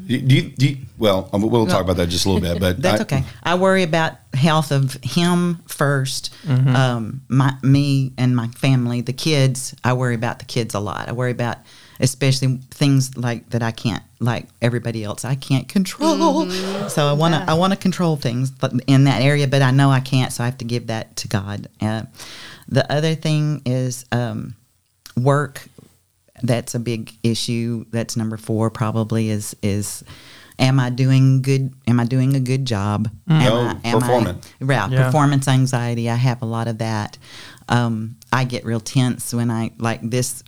[0.07, 2.83] do you, do you, well, um, we'll talk about that just a little bit, but
[2.83, 3.25] That's I- okay.
[3.43, 6.31] I worry about health of him 1st
[6.75, 9.75] Um, my me and my family, the kids.
[9.83, 11.09] I worry about the kids a lot.
[11.09, 11.57] I worry about
[12.03, 15.25] especially things like that I can't like everybody else.
[15.25, 16.51] I can't control.
[16.89, 19.71] So I want to I want to control things but in that area, but I
[19.71, 20.33] know I can't.
[20.33, 21.69] So I have to give that to God.
[21.81, 22.03] Uh,
[22.69, 24.55] the other thing is um,
[25.17, 25.65] work
[26.43, 27.85] that's a big issue.
[27.91, 28.69] That's number four.
[28.71, 30.05] Probably is is.
[30.59, 31.73] Am I doing good?
[31.89, 33.11] Am I doing a good job?
[33.29, 34.47] Am No, I, am performance.
[34.61, 35.05] I, yeah, Yeah.
[35.07, 36.11] performance anxiety.
[36.11, 37.17] I have a lot of that.
[37.69, 40.45] Um, I get real tense when I like this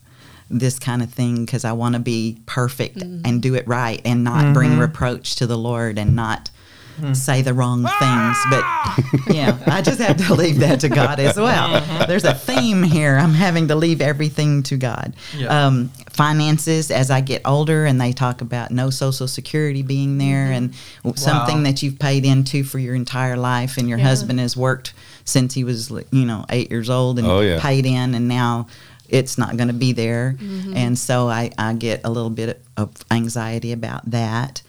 [0.51, 3.23] this kind of thing because I want to be perfect mm-hmm.
[3.25, 4.53] and do it right and not mm-hmm.
[4.53, 6.51] bring reproach to the Lord and not
[6.97, 7.13] mm-hmm.
[7.15, 8.95] say the wrong ah!
[9.05, 9.25] things.
[9.27, 11.75] But yeah, I just have to leave that to God as well.
[11.75, 12.07] Uh-huh.
[12.07, 13.17] There's a theme here.
[13.17, 15.15] I'm having to leave everything to God.
[15.37, 15.67] Yeah.
[15.67, 20.53] Um, finances as I get older, and they talk about no Social Security being there
[20.53, 20.75] and
[21.17, 24.05] something that you've paid into for your entire life, and your Yeah.
[24.05, 24.93] husband has worked
[25.25, 27.59] since he was, you know, eight years old and Oh, yeah.
[27.61, 28.67] paid in, and now
[29.15, 30.37] it's not going to be there.
[30.39, 30.77] Mm-hmm.
[30.77, 34.63] And so I, I get a little bit of anxiety about that.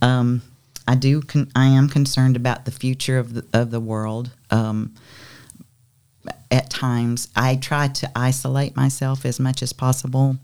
[0.00, 0.40] Um,
[0.88, 1.20] I do.
[1.20, 4.30] Con- I am concerned about the future of the of the world.
[4.50, 4.94] Um,
[6.50, 10.38] at times, I try to isolate myself as much as possible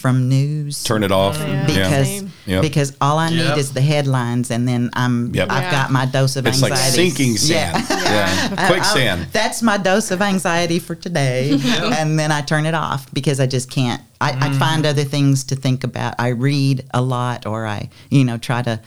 [0.00, 1.38] from news Turn it off.
[1.38, 1.50] Mm-hmm.
[1.52, 1.66] Yeah.
[1.66, 2.32] because Same.
[2.46, 2.62] Yep.
[2.62, 3.58] because all I need Yep.
[3.58, 5.50] is the headlines, and then I'm Yep.
[5.50, 5.70] I've Yeah.
[5.70, 6.74] got my dose of anxiety.
[6.74, 7.84] It's like sinking sand.
[8.14, 8.66] Yeah.
[8.68, 9.22] Quicksand.
[9.22, 11.52] I- that's my dose of anxiety for today.
[11.98, 14.02] and then I turn it off because I just can't.
[14.20, 16.14] I, I find other things to think about.
[16.18, 18.80] I read a lot or I, you know, try to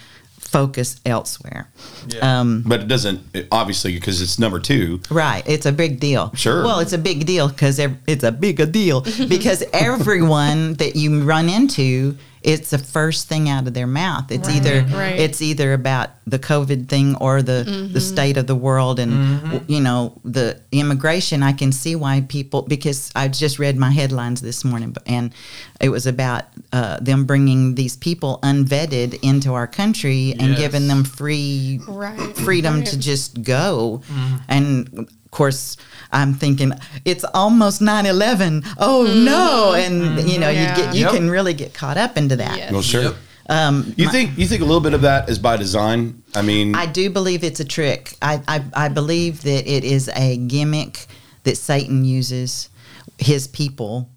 [0.51, 1.69] focus elsewhere.
[2.07, 2.39] Yeah.
[2.39, 5.01] Um, But it doesn't, it- obviously, because it's number two.
[5.09, 5.43] Right.
[5.47, 6.31] It's a big deal.
[6.35, 6.63] Sure.
[6.63, 11.21] Well, it's a big deal because it's a big a deal because everyone that you
[11.23, 14.31] run into, it's the first thing out of their mouth.
[14.31, 15.19] It's either Right.
[15.19, 17.97] it's either about the COVID thing or the the mm-hmm.
[17.99, 19.51] state of the world and mm-hmm.
[19.51, 21.43] w- you know the immigration.
[21.43, 25.33] I can see why people because I just read my headlines this morning and
[25.81, 30.59] it was about uh, them bringing these people unvetted into our country and Yes.
[30.59, 32.37] giving them free Right.
[32.37, 32.87] freedom Right.
[32.87, 34.01] to just go.
[34.09, 34.35] Mm-hmm.
[34.55, 35.75] And of course,
[36.11, 36.71] I'm thinking
[37.03, 38.63] it's almost 9/11.
[38.77, 39.73] Oh no!
[39.73, 40.61] And you know, Yeah.
[40.77, 41.11] you get you Yep.
[41.11, 42.57] can really get caught up into that.
[42.57, 42.71] Yes.
[42.71, 43.03] Well, sure.
[43.03, 43.15] Yep.
[43.49, 46.21] Um, You think you think a little bit of that is by design?
[46.33, 48.15] I mean, I do believe it's a trick.
[48.21, 51.07] I, I I believe that it is a gimmick
[51.43, 52.69] that Satan uses
[53.17, 54.09] his people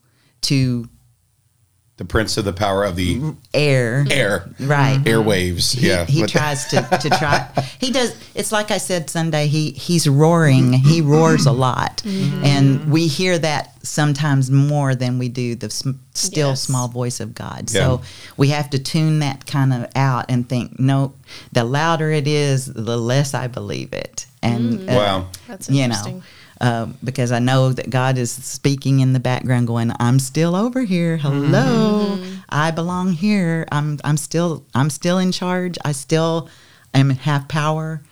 [0.42, 0.88] to
[2.00, 3.20] the prince of the power of the
[3.52, 4.06] air.
[4.10, 4.96] air, Right.
[4.96, 5.04] Mm-hmm.
[5.06, 5.76] airwaves.
[5.76, 7.46] He, yeah, he But- tries to, to try.
[7.78, 8.16] He does.
[8.34, 9.48] It's like I said Sunday.
[9.48, 10.70] He he's roaring.
[10.72, 10.88] Mm-hmm.
[10.88, 12.42] He roars a lot, mm-hmm.
[12.42, 16.62] and we hear that sometimes more than we do the sm- still Yes.
[16.62, 17.70] small voice of God.
[17.70, 17.80] Yeah.
[17.80, 18.02] So
[18.38, 20.80] we have to tune that kind of out and think.
[20.80, 21.12] No,
[21.52, 24.24] the louder it is, the less I believe it.
[24.42, 24.90] And mm.
[24.90, 25.28] uh, Wow.
[25.48, 26.18] That's you interesting.
[26.20, 26.24] know.
[26.62, 30.82] Um, because I know that God is speaking in the background, going, "I'm still over
[30.82, 31.16] here.
[31.16, 33.66] Hello, I belong here.
[33.72, 35.78] I'm I'm still I'm still in charge.
[35.84, 36.48] I still
[36.92, 38.02] am have power.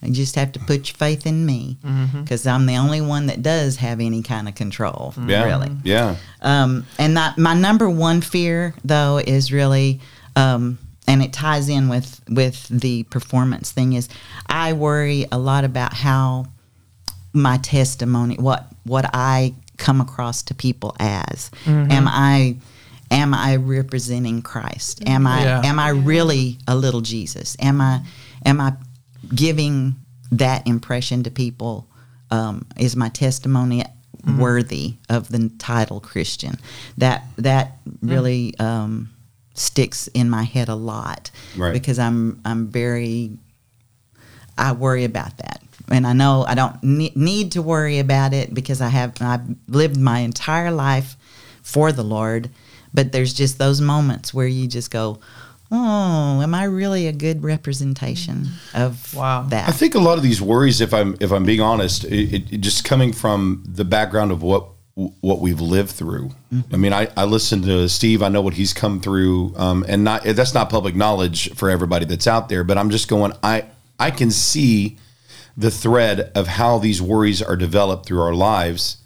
[0.00, 1.76] You just have to put your faith in me,
[2.22, 5.12] because I'm the only one that does have any kind of control.
[5.26, 6.14] yeah, Really, yeah.
[6.40, 10.00] um, and that, my number one fear, though, is really,
[10.36, 13.92] um, and it ties in with with the performance thing.
[13.94, 14.08] Is
[14.46, 16.46] I worry a lot about how
[17.32, 21.50] my testimony, what what I come across to people as.
[21.66, 22.56] Am I
[23.10, 25.02] am I representing Christ?
[25.06, 25.62] Am I Yeah.
[25.64, 27.56] am I really a little Jesus?
[27.60, 28.00] Am I
[28.44, 28.72] am I
[29.34, 29.96] giving
[30.32, 31.86] that impression to people?
[32.30, 33.84] Um, is my testimony
[34.36, 36.58] worthy of the title Christian?
[36.98, 39.10] That that really um,
[39.54, 41.72] sticks in my head a lot Right.
[41.72, 43.30] because I'm I'm very
[44.58, 45.62] I worry about that.
[45.90, 49.42] And I know I don't ne- need to worry about it because I have I've
[49.68, 51.16] lived my entire life
[51.62, 52.50] for the Lord,
[52.92, 55.18] but there's just those moments where you just go,
[55.70, 59.46] "Oh, am I really a good representation of Wow.
[59.48, 62.34] that?" I think a lot of these worries, if I'm if I'm being honest, it,
[62.34, 64.66] it, it just coming from the background of what
[65.20, 66.30] what we've lived through.
[66.72, 68.20] I mean, I, I listen to Steve.
[68.20, 72.04] I know what he's come through, um, and not that's not public knowledge for everybody
[72.04, 72.64] that's out there.
[72.64, 73.32] But I'm just going.
[73.42, 73.64] I
[73.98, 74.98] I can see
[75.58, 78.98] the thread of how these worries are developed through our lives.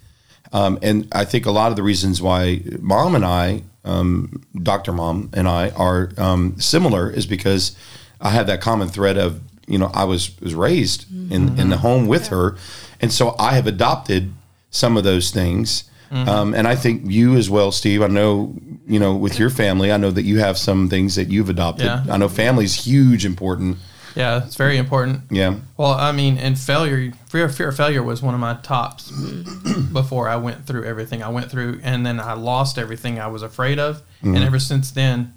[0.53, 4.93] Um, and I think a lot of the reasons why mom and I, um, Dr.
[4.93, 7.75] Mom and I, are um, similar is because
[8.21, 11.79] I have that common thread of, you know, I was, was raised in, in the
[11.79, 12.59] home with her.
[13.01, 14.35] And so I have adopted
[14.71, 15.85] some of those things.
[16.29, 18.03] Um, and I think you as well, Steve.
[18.03, 18.55] I know,
[18.87, 21.87] you know, with your family, I know that you have some things that you've adopted.
[21.87, 22.05] Yeah.
[22.11, 23.79] I know family's huge, important.
[24.15, 25.23] Yeah, it's very important.
[25.31, 25.57] Yeah.
[25.77, 29.93] Well, I mean, and failure, fear, fear of failure was one of my tops mm-hmm.
[29.93, 33.43] before I went through everything I went through, and then I lost everything I was
[33.43, 34.45] afraid of, and mm-hmm.
[34.45, 35.35] ever since then,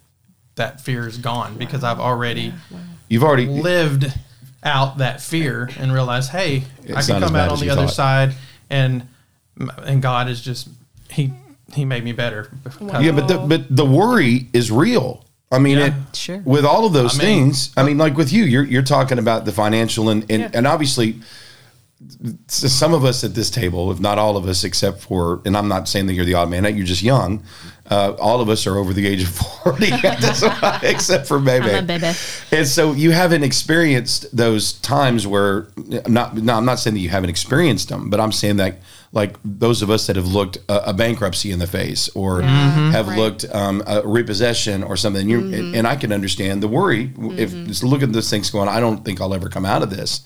[0.55, 2.53] that fear is gone because I've already
[3.07, 4.11] You've already, lived
[4.63, 7.93] out that fear and realized, hey, I can come out on the other thought.
[7.93, 8.33] side,
[8.69, 9.07] and
[9.83, 10.67] and God is just
[11.09, 11.33] He
[11.73, 12.51] he made me better.
[12.81, 15.24] Yeah, but the, but the worry is real.
[15.51, 15.85] I mean, Yeah.
[15.87, 16.41] it, Sure.
[16.43, 17.69] with all of those I mean- things.
[17.77, 20.49] I mean, like with you, you're you're talking about the financial and and, Yeah.
[20.53, 21.19] and obviously,
[22.47, 25.67] some of us at this table, if not all of us, except for, and I'm
[25.67, 27.41] not saying that you're the odd man out, you're just young.
[27.89, 29.91] Uh, all of us are over the age of 40,
[30.83, 31.69] except for Bebe.
[31.71, 32.11] I'm a baby.
[32.51, 35.67] And so you haven't experienced those times where
[36.07, 38.79] not no, I'm not saying that you haven't experienced them, but I'm saying that
[39.15, 42.47] like those of us that have looked a, a bankruptcy in the face or mm-hmm.
[42.49, 42.91] Mm-hmm.
[42.91, 43.17] have Right.
[43.17, 45.73] looked um, a repossession or something, you mm-hmm.
[45.73, 47.11] and I can understand the worry.
[47.17, 49.89] If just look at this thing's going, I don't think I'll ever come out of
[49.89, 50.21] this.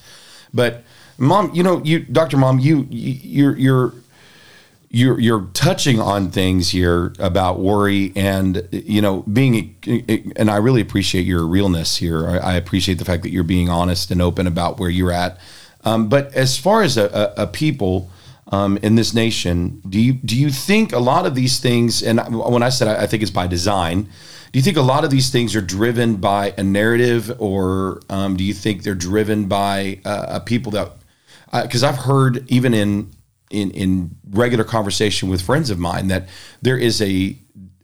[0.53, 0.83] But
[1.19, 2.35] mom, you know, you Dr.
[2.37, 3.93] Mom, you you- you're you're
[4.91, 10.49] you're you're touching on things here about worry and you know being uh, uh, and
[10.49, 12.27] I really appreciate your realness here.
[12.27, 15.37] I, I appreciate the fact that you're being honest and open about where you're at.
[15.83, 17.05] Um, but as far as a,
[17.37, 18.09] a, a people
[18.49, 22.01] um, in this nation, do you do you think a lot of these things?
[22.01, 24.03] And when I said I, I think it's by design,
[24.51, 28.35] do you think a lot of these things are driven by a narrative, or um,
[28.35, 30.91] do you think they're driven by uh, a people that
[31.63, 33.11] because I've heard even in
[33.49, 36.27] in in regular conversation with friends of mine that
[36.61, 37.35] there is a,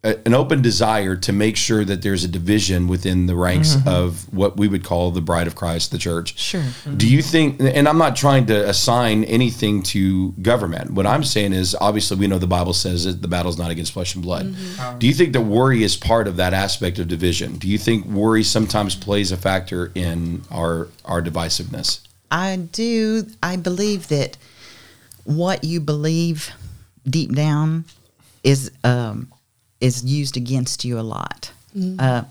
[0.06, 3.88] a an open desire to make sure that there's a division within the ranks mm-hmm.
[3.88, 6.38] of what we would call the bride of Christ, the church.
[6.38, 6.62] Sure.
[6.62, 6.98] Mm-hmm.
[6.98, 7.60] Do you think?
[7.60, 10.92] And I'm not trying to assign anything to government.
[10.92, 13.94] What I'm saying is, obviously, we know the Bible says that the battle's not against
[13.94, 14.46] flesh and blood.
[14.46, 14.82] Mm-hmm.
[14.82, 17.58] Um, do you think that worry is part of that aspect of division?
[17.58, 22.02] Do you think worry sometimes plays a factor in our our divisiveness?
[22.32, 23.26] I do.
[23.42, 24.38] I believe that
[25.24, 26.52] what you believe
[27.08, 27.86] deep down
[28.44, 29.32] is um,
[29.82, 31.52] is used against you a lot.
[32.00, 32.24] Uh,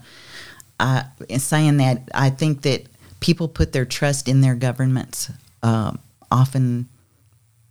[0.79, 2.83] I, in saying that, I think that
[3.19, 5.31] people put their trust in their governments.
[5.63, 5.99] Um,
[6.31, 6.89] often,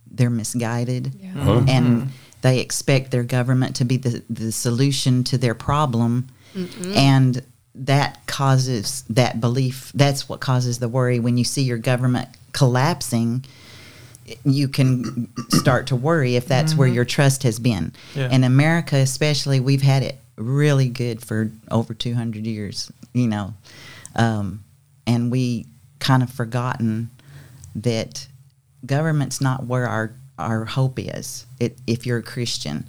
[0.09, 1.11] they're misguided,
[1.69, 2.09] and
[2.41, 6.27] they expect their government to be the, the solution to their problem,
[6.95, 7.43] and
[7.75, 9.91] that causes that belief.
[9.93, 13.43] That's what causes the worry when you see your government collapsing
[14.43, 17.93] you can start to worry if that's where your trust has been.
[18.15, 18.29] Yeah.
[18.29, 23.53] In America, especially, we've had it really good for over 200 years, you know.
[24.15, 24.63] Um,
[25.05, 25.67] and we
[25.99, 27.09] kind of forgotten
[27.75, 28.27] that
[28.85, 32.85] government's not where our, our hope is it, if you're a Christian.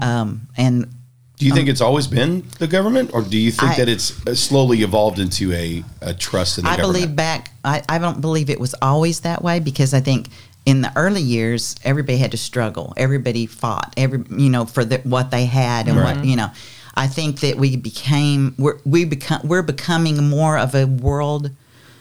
[0.00, 0.88] Um, and
[1.36, 4.26] Do you think it's always been the government, or do you think I- that it's
[4.26, 6.96] uh, slowly evolved into a, a trust in the I government?
[6.96, 7.50] I believe back.
[7.64, 10.28] I, I don't believe it was always that way because I think
[10.68, 12.92] in the early years everybody had to struggle.
[12.98, 13.94] Everybody fought.
[13.96, 16.50] Every you know for the, what they had and what you know.
[16.94, 21.50] I think that we became we're, we become we're becoming more of a world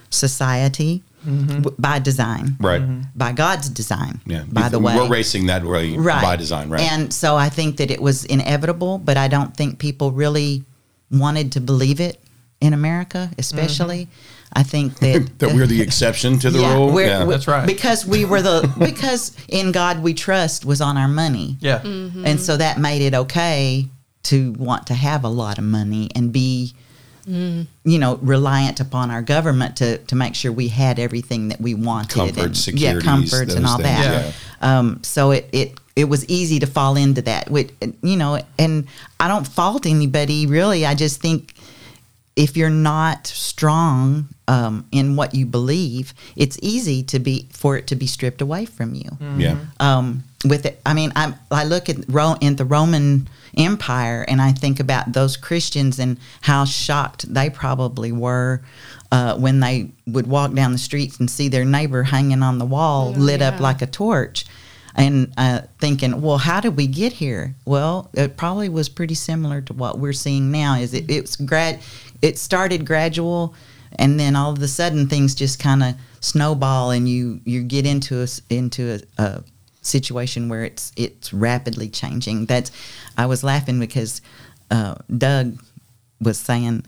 [0.10, 1.62] society mm-hmm.
[1.62, 2.82] w- by design, Right.
[2.82, 3.02] Mm-hmm.
[3.16, 4.20] by God's design.
[4.26, 4.44] Yeah.
[4.52, 6.82] By You the way, we're racing that way right by design, right?
[6.82, 10.64] and so i think that it was inevitable but i don't think people really
[11.12, 12.20] wanted to believe it
[12.60, 14.37] in america especially mm-hmm.
[14.54, 16.92] I think that that we're the exception to the yeah, rule.
[16.92, 17.20] we're- yeah.
[17.20, 17.66] we're- That's right.
[17.68, 21.82] because we were the because in god we trust was on our money Yeah.
[21.84, 23.88] and so that made it okay
[24.24, 26.74] to want to have a lot of money and be
[27.30, 27.68] you
[28.00, 32.10] know reliant upon our government to to make sure we had everything that we wanted
[32.16, 36.26] Comfort, and, securities, yeah comforts and all things, that um, so it it it was
[36.30, 38.88] easy to fall into that with you know and
[39.20, 41.54] i don't fault anybody really i just think
[42.38, 47.88] if you're not strong um, in what you believe it's easy to be for it
[47.88, 49.58] to be stripped away from you yeah.
[49.82, 50.80] um, with it.
[50.86, 55.12] I mean, I'm, I look at Ro- in the Roman Empire and I think about
[55.14, 58.62] those Christians and how shocked they probably were
[59.12, 62.66] uh, when they would walk down the streets and see their neighbor hanging on the
[62.66, 64.46] wall, Oh, lit up like a torch.
[65.00, 67.54] And uh, thinking, well, how did we get here?
[67.66, 70.74] Well, it probably was pretty similar to what we're seeing now.
[70.78, 71.06] Is it?
[71.08, 71.82] It's grad.
[72.22, 73.54] It started gradual,
[73.98, 77.86] and then all of a sudden things just kind of snowball, and you you get
[77.86, 79.44] into a into a, a
[79.82, 82.46] situation where it's it's rapidly changing.
[82.46, 82.72] That's
[83.18, 84.22] I was laughing because
[84.70, 85.60] uh, Doug
[86.20, 86.86] was saying,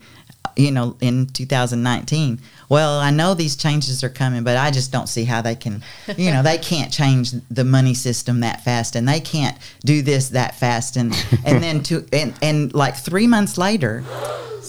[0.56, 2.40] you know, in 2019.
[2.68, 5.82] Well, I know these changes are coming, but I just don't see how they can,
[6.16, 10.28] you know, they can't change the money system that fast, and they can't do this
[10.30, 11.12] that fast, and
[11.44, 14.04] and then to and and like three months later,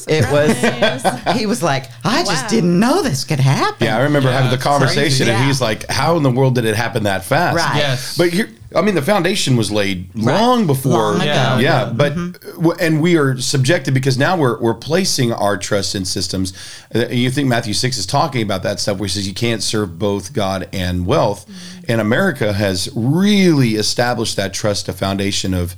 [0.07, 3.85] it was he was like, I just didn't know this could happen.
[3.85, 5.31] Yeah, I remember Yeah, having the conversation, crazy.
[5.31, 5.45] and Yeah.
[5.45, 7.75] he's like, "How in the world did it happen that fast?" Right.
[7.77, 8.17] Yes.
[8.17, 10.91] But here, I mean, the foundation was laid long before.
[10.93, 11.25] Long ago.
[11.25, 11.59] Yeah.
[11.59, 12.15] Yeah, but
[12.55, 16.53] w- and we are subjected because now we're we're placing our trust in systems.
[16.95, 19.61] Uh, You think Matthew six is talking about that stuff, where he says you can't
[19.61, 21.45] serve both God and wealth,
[21.89, 25.75] and America has really established that trust, a foundation of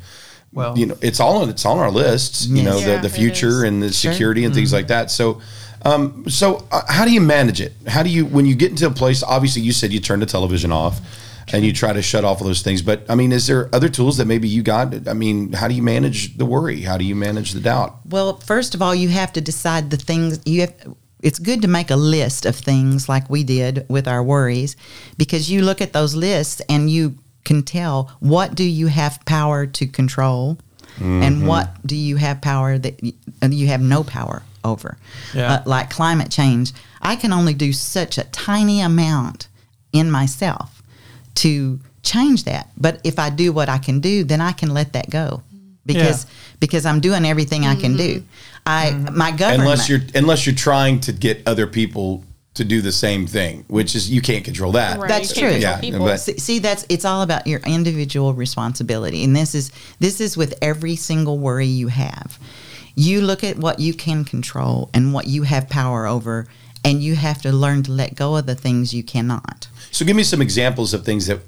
[0.52, 2.46] Well- you know, it's all on it's on our lists.
[2.46, 2.66] You Yes.
[2.66, 4.12] know, Yeah, the, the future and the Sure.
[4.12, 5.10] security and things like that.
[5.10, 5.42] So,
[5.84, 7.74] um, so uh, how do you manage it?
[7.88, 9.24] How do you when you get into a place?
[9.24, 11.02] Obviously, you said you turn the television off.
[11.52, 13.90] And you try to shut off all those things, but I mean, is there other
[13.90, 15.08] tools that maybe you got?
[15.08, 16.82] I mean, how do you manage the worry?
[16.82, 17.98] How do you manage the doubt?
[18.06, 20.74] Well, first of all, you have to decide the things you have.
[21.22, 24.76] It's good to make a list of things like we did with our worries,
[25.18, 29.66] because you look at those lists and you can tell what do you have power
[29.66, 30.58] to control,
[31.00, 33.14] and what do you have power that you,
[33.50, 34.98] you have no power over.
[35.34, 35.54] Yeah.
[35.54, 36.72] Uh, like climate change,
[37.02, 39.48] I can only do such a tiny amount
[39.92, 40.73] in myself
[41.36, 42.70] to change that.
[42.78, 45.44] But if I do what I can do, then I can let that go
[45.86, 46.26] because
[46.60, 48.24] because I'm doing everything I can do.
[48.66, 49.18] I mm-hmm.
[49.18, 52.24] my government Unless you're unless you're trying to get other people
[52.54, 55.00] to do the same thing, which is you can't control that.
[55.00, 55.50] Right, That's true.
[55.50, 60.22] Yeah, but- see, see, that's it's all about your individual responsibility and this is this
[60.22, 62.40] is with every single worry you have
[62.96, 66.48] you look at what you can control and what you have power over
[66.84, 70.16] and you have to learn to let go of the things you cannot So give
[70.16, 71.40] me some examples of things that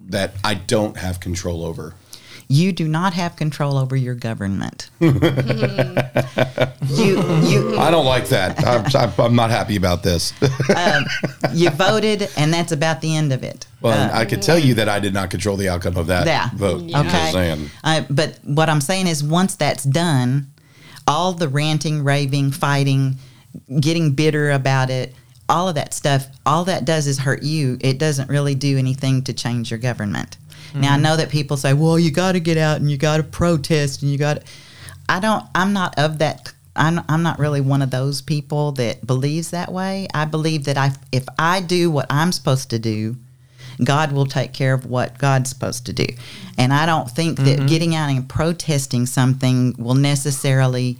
[0.00, 1.94] that I don't have control over.
[2.48, 5.10] you do not have control over your government you
[7.42, 8.58] you I don't like that.
[8.66, 10.32] I'm, I'm- I'm not happy about this.
[11.52, 14.88] you voted and that's about the end of it well, I could tell you that
[14.88, 16.50] I did not control the outcome of that Yeah.
[16.54, 16.82] vote.
[16.82, 16.98] Yeah.
[16.98, 17.30] I'm Okay.
[17.30, 17.70] saying.
[17.84, 20.48] Uh, but what I'm saying is, once that's done,
[21.06, 23.18] all the ranting, raving, fighting,
[23.80, 25.14] getting bitter about it,
[25.48, 27.78] all of that stuff, all that does is hurt you.
[27.80, 30.36] It doesn't really do anything to change your government.
[30.74, 31.02] Now, I mm-hmm.
[31.02, 34.02] know that people say, well, you got to get out and you got to protest
[34.02, 34.52] and you got to.
[35.08, 36.52] I don't, I'm not of that.
[36.76, 40.06] I'm, I'm not really one of those people that believes that way.
[40.12, 43.16] I believe that I, if I do what I'm supposed to do,
[43.82, 46.06] God will take care of what God's supposed to do.
[46.58, 47.66] And I don't think that mm-hmm.
[47.66, 50.98] getting out and protesting something will necessarily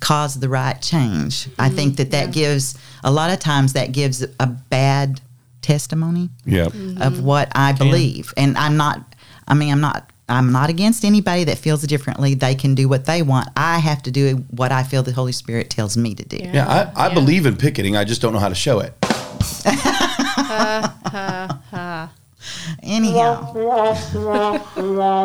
[0.00, 1.48] cause the right change.
[1.58, 1.76] I mm-hmm.
[1.76, 5.20] think that that gives, a lot of times, that gives a bad
[5.62, 6.66] testimony Yeah.
[6.66, 7.02] Mm-hmm.
[7.02, 8.32] of what I believe.
[8.36, 9.14] And I'm not,
[9.46, 10.10] I mean, I'm not.
[10.28, 12.34] I'm not against anybody that feels differently.
[12.34, 13.48] They can do what they want.
[13.56, 16.36] I have to do what I feel the Holy Spirit tells me to do.
[16.36, 16.52] Yeah.
[16.54, 17.14] Yeah, I, I Yeah.
[17.14, 17.96] believe in picketing.
[17.96, 18.94] I just don't know how to show it.
[22.82, 23.52] Anyhow,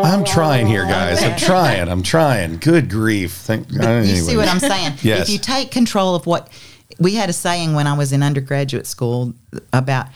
[0.03, 1.23] I'm trying here, guys.
[1.23, 1.87] I'm trying.
[1.87, 2.57] I'm trying.
[2.57, 3.31] Good grief.
[3.31, 4.93] Thank, you see what I'm saying?
[5.01, 5.27] Yes.
[5.27, 6.49] If you take control of what
[6.99, 9.33] we had a saying when I was in undergraduate school
[9.73, 10.07] about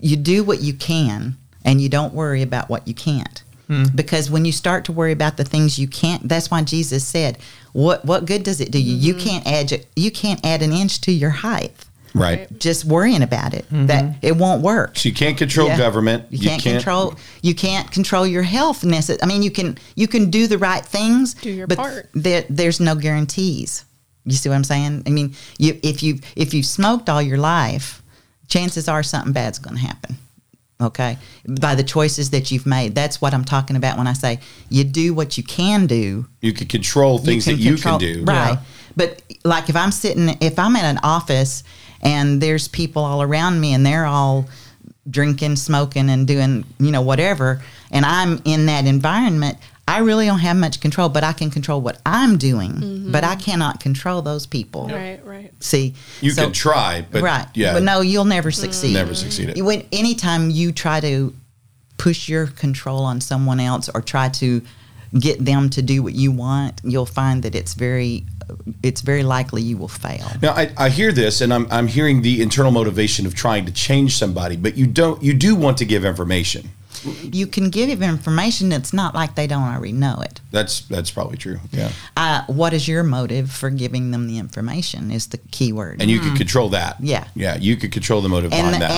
[0.00, 3.42] you do what you can and you don't worry about what you can't.
[3.66, 3.84] Hmm.
[3.94, 7.38] Because when you start to worry about the things you can't, that's why Jesus said,
[7.72, 8.94] "What what good does it do you?
[8.94, 9.28] You mm-hmm.
[9.28, 11.74] can't add you can't add an inch to your height
[12.18, 12.58] Right.
[12.58, 13.64] just worrying about it.
[13.66, 13.86] Mm-hmm.
[13.86, 15.78] That it won't work." So you can't control Yeah.
[15.78, 16.24] government.
[16.30, 17.14] You can't, control.
[17.42, 18.82] You can't control your health.
[18.82, 19.78] Necess- I mean, you can.
[19.94, 21.34] You can do the right things.
[21.34, 22.08] Do your but part.
[22.14, 23.84] There, there's no guarantees.
[24.24, 25.04] You see what I'm saying?
[25.06, 28.02] I mean, you if you if you've smoked all your life,
[28.48, 30.16] chances are something bad's going to happen.
[30.78, 31.16] Okay,
[31.48, 32.94] by the choices that you've made.
[32.94, 36.52] That's what I'm talking about when I say you do what you can do You
[36.52, 38.24] can control things that you can do.
[38.24, 38.50] Right.
[38.50, 38.60] Yeah.
[38.94, 41.62] But like if I'm sitting, if I'm in an office
[42.00, 44.46] and there's people all around me and they're all
[45.08, 50.40] drinking, smoking, and doing, you know, whatever, and I'm in that environment, I really don't
[50.40, 53.12] have much control, but I can control what I'm doing, mm-hmm.
[53.12, 54.88] but I cannot control those people.
[54.88, 55.52] Right, right.
[55.60, 57.46] See, You so- can try, but right.
[57.54, 58.54] yeah, But no, you'll never mm.
[58.54, 58.94] succeed.
[58.94, 59.62] never succeed it.
[59.62, 61.32] When anytime you try to
[61.98, 64.60] push your control on someone else or try to
[65.18, 68.26] get them to do what you want, you'll find that it's very
[68.82, 70.30] it's very likely you will fail.
[70.42, 73.72] Now I, I hear this, and I'm I'm hearing the internal motivation of trying to
[73.72, 76.70] change somebody, but you don't you do want to give information.
[77.22, 80.40] You can give information it's not like they don't already know it.
[80.50, 81.60] That's that's probably true.
[81.70, 86.00] Yeah, Uh, what is your motive for giving them the information is the key word.
[86.00, 86.96] and you could control that.
[87.00, 87.28] Yeah.
[87.34, 88.90] yeah, you could control the motive and behind the, that.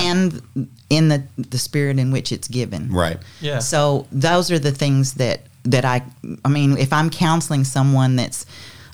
[0.57, 2.91] and in the the spirit in which it's given.
[2.91, 3.17] right.
[3.41, 3.59] Yeah.
[3.59, 6.01] So those are the things that that I
[6.45, 8.45] I mean, if I'm counseling someone that's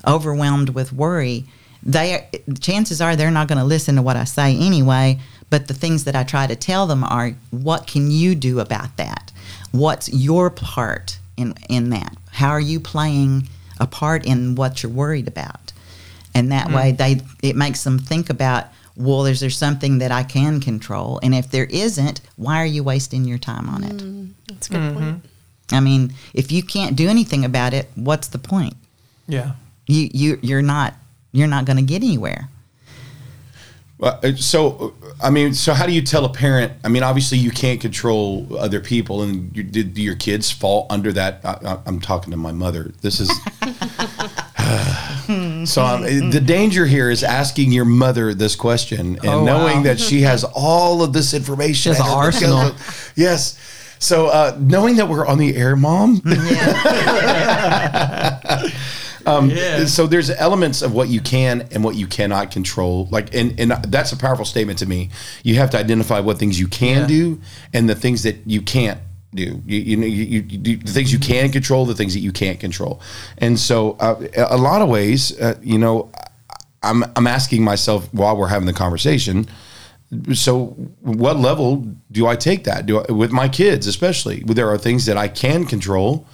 [0.07, 1.45] overwhelmed with worry,
[1.83, 2.27] they
[2.59, 5.19] chances are they're not going to listen to what I say anyway.
[5.49, 8.97] But the things that I try to tell them are, what can you do about
[8.97, 9.31] that?
[9.71, 12.17] What's your part in in that?
[12.31, 13.47] How are you playing
[13.79, 15.71] a part in what you're worried about?
[16.33, 16.97] And that way, mm.
[16.97, 18.65] they it makes them think about.
[18.97, 21.19] Well, is there something that I can control?
[21.21, 23.97] And if there isn't, why are you wasting your time on it?
[23.97, 25.25] Mm, that's a good point.
[25.71, 28.75] I mean, if you can't do anything about it, what's the point?
[29.27, 29.53] Yeah.
[29.87, 30.93] You you you're not
[31.31, 32.49] you're not going to get anywhere.
[34.01, 36.73] Uh, so, I mean, so how do you tell a parent?
[36.83, 41.13] I mean, obviously, you can't control other people, and you, did your kids fall under
[41.13, 41.39] that?
[41.45, 42.91] I, am talking to my mother.
[43.01, 43.29] This is.
[45.69, 49.83] so um, the danger here is asking your mother this question and oh, knowing wow.
[49.83, 51.93] that she has all of this information.
[51.93, 52.75] She has an arsenal.
[53.15, 53.57] yes.
[53.99, 56.21] So uh, knowing that we're on the air, mom.
[59.25, 59.85] Um, yeah.
[59.85, 63.07] So there's elements of what you can and what you cannot control.
[63.11, 65.09] Like, and and that's a powerful statement to me.
[65.43, 67.07] You have to identify what things you can yeah.
[67.07, 67.41] do
[67.73, 68.99] and the things that you can't
[69.33, 69.61] do.
[69.65, 72.59] You, you know, you, you, the things you can control, the things that you can't
[72.59, 73.01] control.
[73.37, 76.11] And so, uh, a lot of ways, uh, you know,
[76.83, 79.47] I'm I'm asking myself while we're having the conversation.
[80.33, 80.67] So,
[81.01, 81.77] what level
[82.11, 82.85] do I take that?
[82.85, 84.43] Do I, with my kids, especially?
[84.45, 86.27] There are things that I can control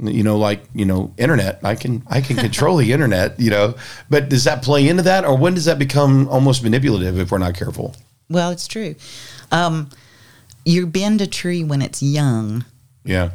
[0.00, 1.60] you know like you know internet.
[1.62, 3.74] I can i can control the internet you know.
[4.08, 7.38] But does that play into that or when does that become almost manipulative if we're
[7.38, 7.94] not careful?
[8.28, 8.94] Well it's true.
[9.50, 9.90] Um,
[10.64, 12.64] you bend a tree when it's young.
[13.04, 13.30] Yeah.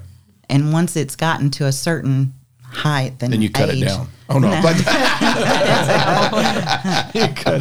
[0.50, 2.34] And once it's gotten to a certain
[2.74, 4.50] height then you cut age, it down Oh no!
[4.50, 4.62] no.
[4.64, 4.74] But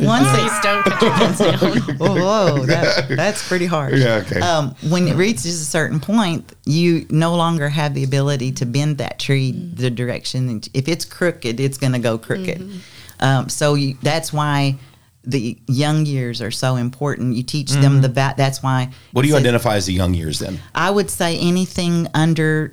[0.00, 1.96] Once they don't cut your down.
[1.98, 3.98] whoa, that, that's pretty hard.
[3.98, 4.40] Yeah, okay.
[4.40, 8.98] Um, when it reaches a certain point, you no longer have the ability to bend
[8.98, 9.74] that tree mm-hmm.
[9.74, 10.62] the direction.
[10.72, 12.60] If it's crooked, it's going to go crooked.
[12.60, 12.78] Mm-hmm.
[13.20, 14.76] Um, so you, that's why
[15.24, 17.36] the young years are so important.
[17.36, 17.82] You teach mm-hmm.
[17.82, 18.90] them the va- that's why.
[19.12, 20.58] What do you identify as the young years then?
[20.74, 22.72] I would say anything under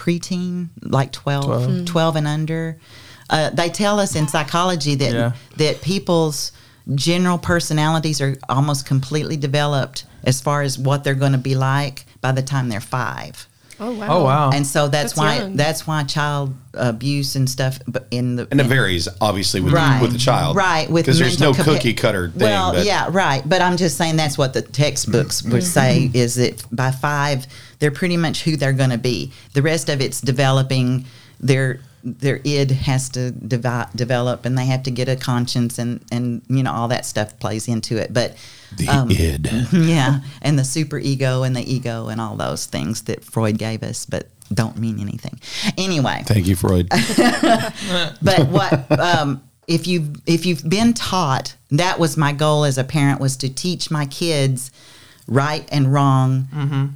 [0.00, 1.62] preteen, like 12, 12.
[1.62, 1.86] Mm.
[1.86, 2.78] 12 and under.
[3.28, 5.32] Uh, they tell us in psychology that yeah.
[5.58, 6.52] that people's
[6.94, 12.06] general personalities are almost completely developed as far as what they're going to be like
[12.20, 13.46] by the time they're five.
[13.82, 14.06] Oh wow!
[14.10, 14.50] Oh wow!
[14.52, 15.56] And so that's, that's why young.
[15.56, 17.78] that's why child abuse and stuff
[18.10, 20.88] in the and it varies obviously with right, the, with the child, right?
[20.90, 22.40] With because there's no cookie cutter thing.
[22.40, 22.84] Well, but.
[22.84, 23.42] yeah, right.
[23.48, 25.60] But I'm just saying that's what the textbooks would mm-hmm.
[25.60, 27.46] say is that by five
[27.78, 29.32] they're pretty much who they're going to be.
[29.54, 31.06] The rest of it's developing
[31.40, 36.04] their their id has to devi- develop and they have to get a conscience and
[36.10, 38.12] and you know all that stuff plays into it.
[38.12, 38.36] But
[38.76, 39.48] the um, id.
[39.72, 43.82] yeah and the super ego and the ego and all those things that freud gave
[43.82, 45.40] us but don't mean anything.
[45.78, 46.22] Anyway.
[46.26, 46.88] Thank you freud.
[48.22, 52.84] But what um, if you if you've been taught that was my goal as a
[52.84, 54.70] parent was to teach my kids
[55.28, 56.86] right and wrong mm-hmm.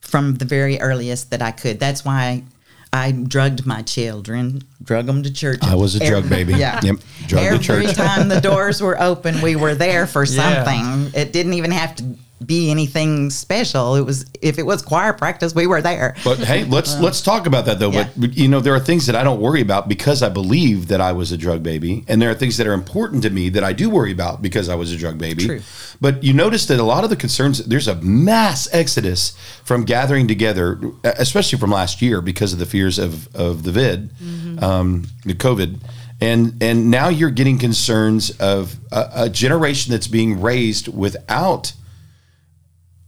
[0.00, 1.80] from the very earliest that i could.
[1.80, 2.44] That's why
[2.92, 5.60] I drugged my children, drug them to church.
[5.62, 6.54] I was a drug baby.
[6.54, 6.80] Yeah.
[6.82, 6.96] Yep.
[7.28, 11.12] Drug Every time the doors were open, we were there for something.
[11.14, 11.20] Yeah.
[11.20, 12.04] It didn't even have to
[12.44, 13.96] be anything special.
[13.96, 16.16] It was if it was choir practice, we were there.
[16.24, 17.90] But hey, let's let's talk about that though.
[17.90, 18.08] Yeah.
[18.16, 21.00] But you know, there are things that I don't worry about because I believe that
[21.00, 23.64] I was a drug baby, and there are things that are important to me that
[23.64, 25.46] I do worry about because I was a drug baby.
[25.46, 25.60] True.
[26.00, 30.26] But you notice that a lot of the concerns there's a mass exodus from gathering
[30.26, 34.64] together, especially from last year because of the fears of of the vid, mm-hmm.
[34.64, 35.78] um, the COVID.
[36.22, 41.72] And, and now you're getting concerns of a, a generation that's being raised without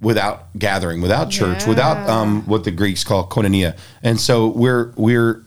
[0.03, 1.69] without gathering, without church, yeah.
[1.69, 3.79] without um, what the Greeks call koinonia.
[4.03, 5.43] And so we're we're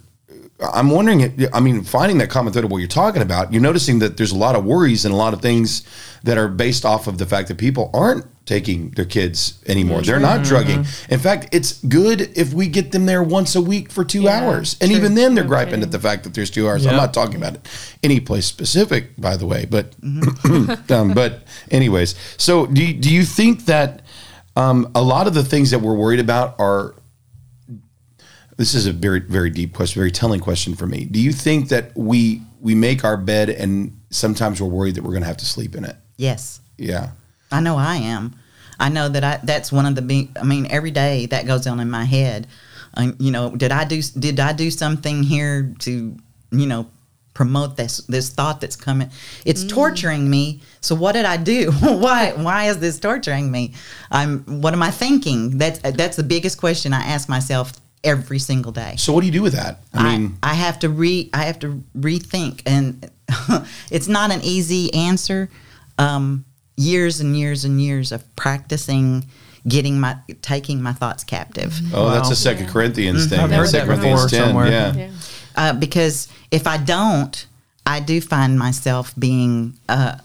[0.60, 4.00] I'm wondering, I mean, finding that common thread of what you're talking about, you're noticing
[4.00, 5.84] that there's a lot of worries and a lot of things
[6.24, 10.02] that are based off of the fact that people aren't taking their kids anymore.
[10.02, 10.84] They're not drugging.
[10.84, 11.14] Mm-hmm.
[11.14, 14.40] In fact, it's good if we get them there once a week for two yeah,
[14.40, 14.78] hours.
[14.80, 14.98] And true.
[14.98, 15.50] even then, they're okay.
[15.50, 16.86] griping at the fact that there's two hours.
[16.86, 20.94] I'm not talking about it any place specific, by the way, but mm-hmm.
[20.94, 22.16] um, but anyways.
[22.38, 24.05] So do do you think that
[24.56, 26.96] um, a lot of the things that we're worried about are.
[28.58, 31.04] This is a very very deep question, very telling question for me.
[31.04, 35.12] Do you think that we we make our bed and sometimes we're worried that we're
[35.12, 35.98] going to have to sleep in it?
[36.16, 36.62] Yes.
[36.78, 37.12] Yeah.
[37.52, 38.36] I know I am.
[38.80, 40.38] I know that I that's one of the big.
[40.38, 42.48] I mean, every day that goes on in my head.
[42.94, 46.18] Uh, you know, did I do did I do something here to
[46.52, 46.90] you know
[47.36, 49.12] promote this this thought that's coming
[49.46, 49.70] it's mm.
[49.70, 53.74] torturing me so what did i do why why is this torturing me
[54.10, 57.74] i'm what am i thinking that's that's the biggest question i ask myself
[58.06, 60.80] every single day so what do you do with that i mean i, I have
[60.80, 63.12] to re i have to rethink and
[63.92, 65.50] it's not an easy answer
[65.98, 66.46] um,
[66.78, 69.26] years and years and years of practicing
[69.68, 72.12] getting my taking my thoughts captive oh wow.
[72.12, 72.72] that's a second yeah.
[72.72, 73.30] corinthians mm-hmm.
[73.30, 74.68] thing I've heard second that corinthians 10 somewhere.
[74.72, 74.94] yeah.
[74.94, 75.10] yeah
[75.56, 77.46] uh, because if I don't,
[77.86, 80.18] I do find myself being uh,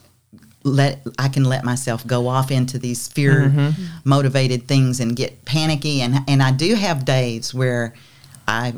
[0.62, 3.84] let I can let myself go off into these fear mm-hmm.
[4.04, 7.94] motivated things and get panicky and and I do have days where
[8.46, 8.74] I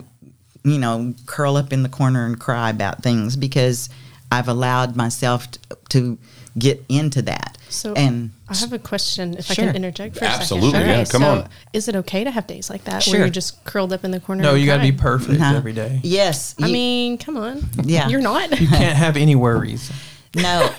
[0.64, 3.88] you know curl up in the corner and cry about things because
[4.30, 6.18] I've allowed myself to, to
[6.58, 7.58] get into that.
[7.72, 10.40] So and I have a question, if I can interject for a second.
[10.42, 10.88] Absolutely, second.
[10.88, 11.48] yeah, come so on.
[11.72, 13.14] Is it okay to have days like that Sure.
[13.14, 14.42] where you're just curled up in the corner?
[14.42, 16.00] No, you got to be perfect every day.
[16.02, 17.62] yes, I you- mean, come on.
[17.84, 18.08] Yeah.
[18.12, 18.60] You're not.
[18.60, 19.90] You can't have any worries.
[20.36, 20.70] no,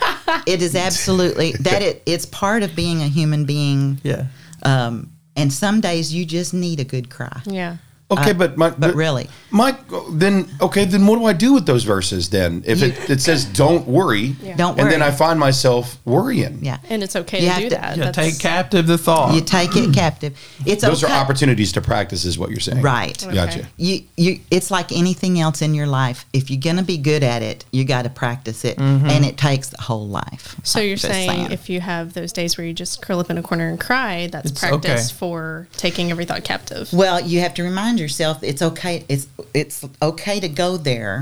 [0.47, 1.81] it is absolutely that.
[1.81, 3.99] It it's part of being a human being.
[4.03, 4.25] Yeah.
[4.63, 7.41] Um, and some days you just need a good cry.
[7.45, 7.77] yeah.
[8.19, 9.29] Okay, Uh, but my, but really.
[9.51, 9.77] Mike,
[10.11, 12.63] then okay, then what do I do with those verses then?
[12.65, 14.55] If it, it says don't worry, Yeah.
[14.55, 15.01] Don't and then.
[15.03, 16.59] I find myself worrying.
[16.63, 16.77] Yeah.
[16.89, 17.97] And it's okay You to have do to- that.
[17.97, 19.35] Yeah, take captive the thought.
[19.35, 20.37] You take it captive.
[20.65, 21.11] It's Those okay.
[21.13, 22.81] are opportunities to practice, is what you're saying.
[22.81, 23.21] Right.
[23.23, 23.33] Okay.
[23.35, 23.67] Gotcha.
[23.77, 26.25] You you it's like anything else in your life.
[26.33, 29.09] If you're going to be good at it, you got to practice it Mm-hmm.
[29.09, 30.55] and it takes the whole life.
[30.63, 33.37] So you're Just saying, if you have those days where you just curl up in
[33.37, 35.17] a corner and cry, that's It's practice okay.
[35.17, 39.77] for taking every thought captive, well, you have to remind yourself it's okay it's it's
[40.01, 41.13] okay to go there.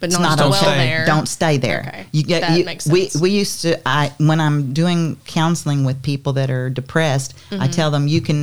[0.00, 0.76] but It's not, not dwell okay.
[0.86, 1.02] there.
[1.06, 1.82] Don't stay there.
[1.88, 2.04] Okay.
[2.16, 3.22] You get That you, makes we sense.
[3.22, 7.70] we used to I when I'm doing counseling with people that are depressed, I Mm-hmm.
[7.78, 8.40] tell them you can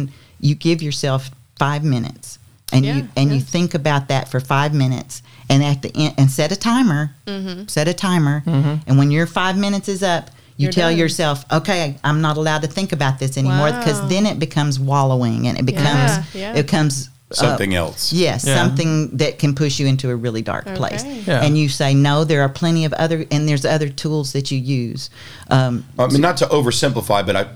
[0.48, 1.22] you give yourself
[1.60, 2.28] 5 minutes
[2.74, 6.14] and Yeah, you and you think about that for 5 minutes and at the end
[6.20, 7.12] and set a timer.
[7.26, 7.68] Mm-hmm.
[7.68, 8.44] Set a timer
[8.88, 10.26] and when your 5 minutes is up,
[10.60, 10.98] you You're tell done.
[11.00, 14.08] yourself, "Okay, I'm not allowed to think about this anymore" because Wow.
[14.14, 16.54] then it becomes wallowing and it becomes Yeah, yeah.
[16.60, 18.14] it becomes uh, Something else.
[18.14, 18.56] Yes, Yeah.
[18.56, 21.04] something that can push you into a really dark place.
[21.06, 21.44] Yeah.
[21.44, 24.58] And you say, no, there are plenty of other, and there's other tools that you
[24.58, 25.10] use.
[25.50, 27.48] Um, I mean, not to oversimplify, but I,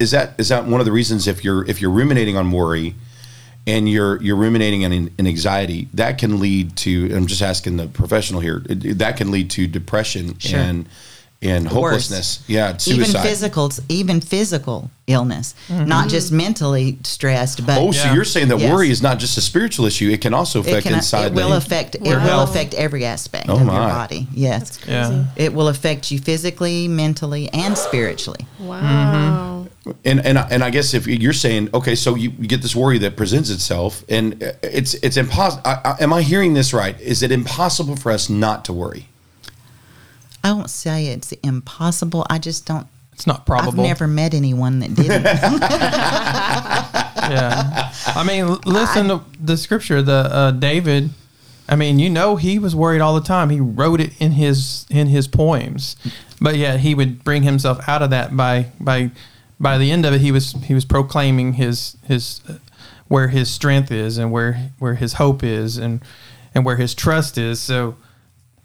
[0.00, 2.94] is that is that one of the reasons if you're if you're ruminating on worry,
[3.66, 7.14] and you're you're ruminating on an, an anxiety, that can lead to.
[7.14, 8.60] I'm just asking the professional here.
[8.60, 10.58] that can lead to depression Sure.
[10.58, 10.88] and
[11.40, 12.42] and hopelessness.
[12.48, 13.22] Yeah, even suicide.
[13.22, 15.84] physical, even physical illness, mm-hmm.
[15.84, 18.14] not just mentally stressed, but Oh, so Yeah.
[18.14, 18.72] you're saying that Yes.
[18.72, 21.26] worry is not just a spiritual issue; it can also it, affect can, inside.
[21.26, 23.72] it will the, affect it Your will affect every aspect Oh, of my.
[23.74, 24.26] your body.
[24.34, 25.14] Yes, That's crazy.
[25.14, 25.24] Yeah.
[25.36, 28.44] it will affect you physically, mentally, and spiritually.
[28.58, 28.80] Wow.
[28.80, 29.90] Mm-hmm.
[30.04, 32.74] And and I- and I guess if you're saying okay, so you, you get this
[32.74, 35.62] worry that presents itself, and it's it's impossible.
[36.00, 37.00] Am I hearing this right?
[37.00, 39.06] Is it impossible for us not to worry?
[40.48, 42.26] I won't say it's impossible.
[42.30, 42.86] I just don't.
[43.12, 43.80] It's not probable.
[43.82, 45.24] I've never met anyone that didn't.
[47.30, 47.92] yeah.
[48.06, 50.00] I mean, l- listen to the scripture.
[50.02, 51.10] The uh, David.
[51.68, 53.50] I mean, you know, he was worried all the time.
[53.50, 55.96] He wrote it in his in his poems,
[56.40, 59.10] but yet he would bring himself out of that by by
[59.60, 60.22] by the end of it.
[60.22, 62.54] He was he was proclaiming his his uh,
[63.08, 66.00] where his strength is and where where his hope is and
[66.54, 67.60] and where his trust is.
[67.60, 67.96] So,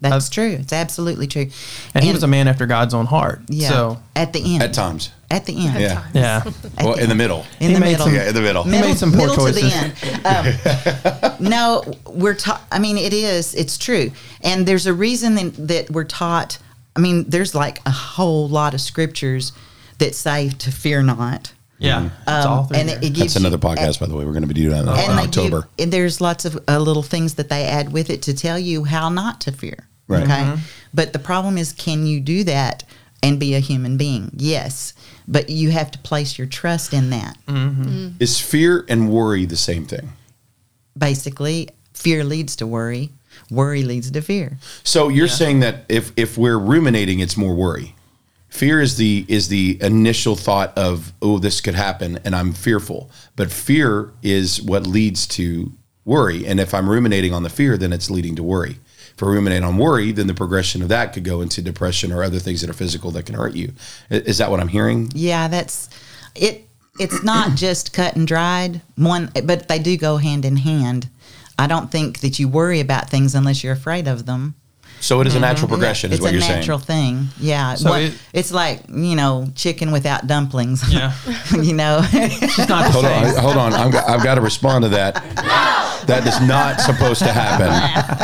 [0.04, 0.50] That's Uh, true.
[0.62, 1.50] It's absolutely true.
[1.96, 3.42] and, he was a man after God's own heart.
[3.48, 3.70] yeah.
[3.70, 4.62] So, at the end.
[4.64, 5.80] At times, At the end.
[5.80, 6.04] yeah.
[6.14, 6.44] yeah.
[6.84, 7.46] Well, in the middle.
[7.60, 8.06] In He the middle.
[8.06, 8.64] some- Yeah, in the middle.
[8.64, 11.38] He made some poor middle to the end.
[11.40, 12.62] Um, no, we're taught.
[12.72, 13.56] I mean, it is.
[13.56, 16.60] It's true, and there's a reason that, that we're taught.
[16.96, 19.52] I mean, there's like a whole lot of scriptures
[19.98, 21.54] that say to fear not.
[21.80, 22.10] Yeah.
[22.28, 22.98] It's all Um, through and there.
[22.98, 24.24] it, it gives That's another you- podcast, by the way.
[24.26, 25.62] We're going to be doing that in October.
[25.76, 28.58] give- and there's lots of uh, little things that they add with it to tell
[28.60, 29.88] you how not to fear.
[30.08, 30.24] Right.
[30.24, 30.32] Okay.
[30.34, 30.62] Mm-hmm.
[30.94, 32.84] But the problem is, can you do that
[33.22, 34.32] and be a human being?
[34.36, 34.94] Yes.
[35.28, 37.38] But you have to place your trust in that.
[37.48, 37.84] Mm-hmm.
[37.84, 38.08] Mm-hmm.
[38.20, 40.12] Is fear and worry the same thing?
[40.98, 43.12] Basically, fear leads to worry.
[43.50, 44.58] Worry leads to fear.
[44.84, 47.96] So you're saying that if if we're ruminating, it's more worry.
[48.50, 53.10] Fear is the is the initial thought of oh this could happen and I'm fearful.
[53.36, 55.72] But fear is what leads to
[56.06, 56.46] worry.
[56.46, 58.78] And if I'm ruminating on the fear, then it's leading to worry.
[59.16, 62.24] If I ruminate on worry, then the progression of that could go into depression or
[62.24, 63.74] other things that are physical that can hurt you.
[64.10, 65.12] Is that what I'm hearing?
[65.14, 65.90] Yeah, that's
[66.36, 66.68] it.
[67.00, 71.10] It's not just cut and dried one, but they do go hand in hand.
[71.60, 74.56] I don't think that you worry about things unless you're afraid of them.
[75.04, 75.42] So it is a mm-hmm.
[75.42, 77.28] natural progression, is it's what a you're natural thing.
[77.38, 80.82] Yeah, So One- it- it's like you know chicken without dumplings.
[80.92, 81.12] Yeah.
[81.52, 82.00] you know.
[82.14, 83.26] It's not Hold same.
[83.26, 83.74] on, hold on.
[83.74, 85.16] I'm, I've got to respond to that.
[86.08, 87.70] That is not supposed to happen.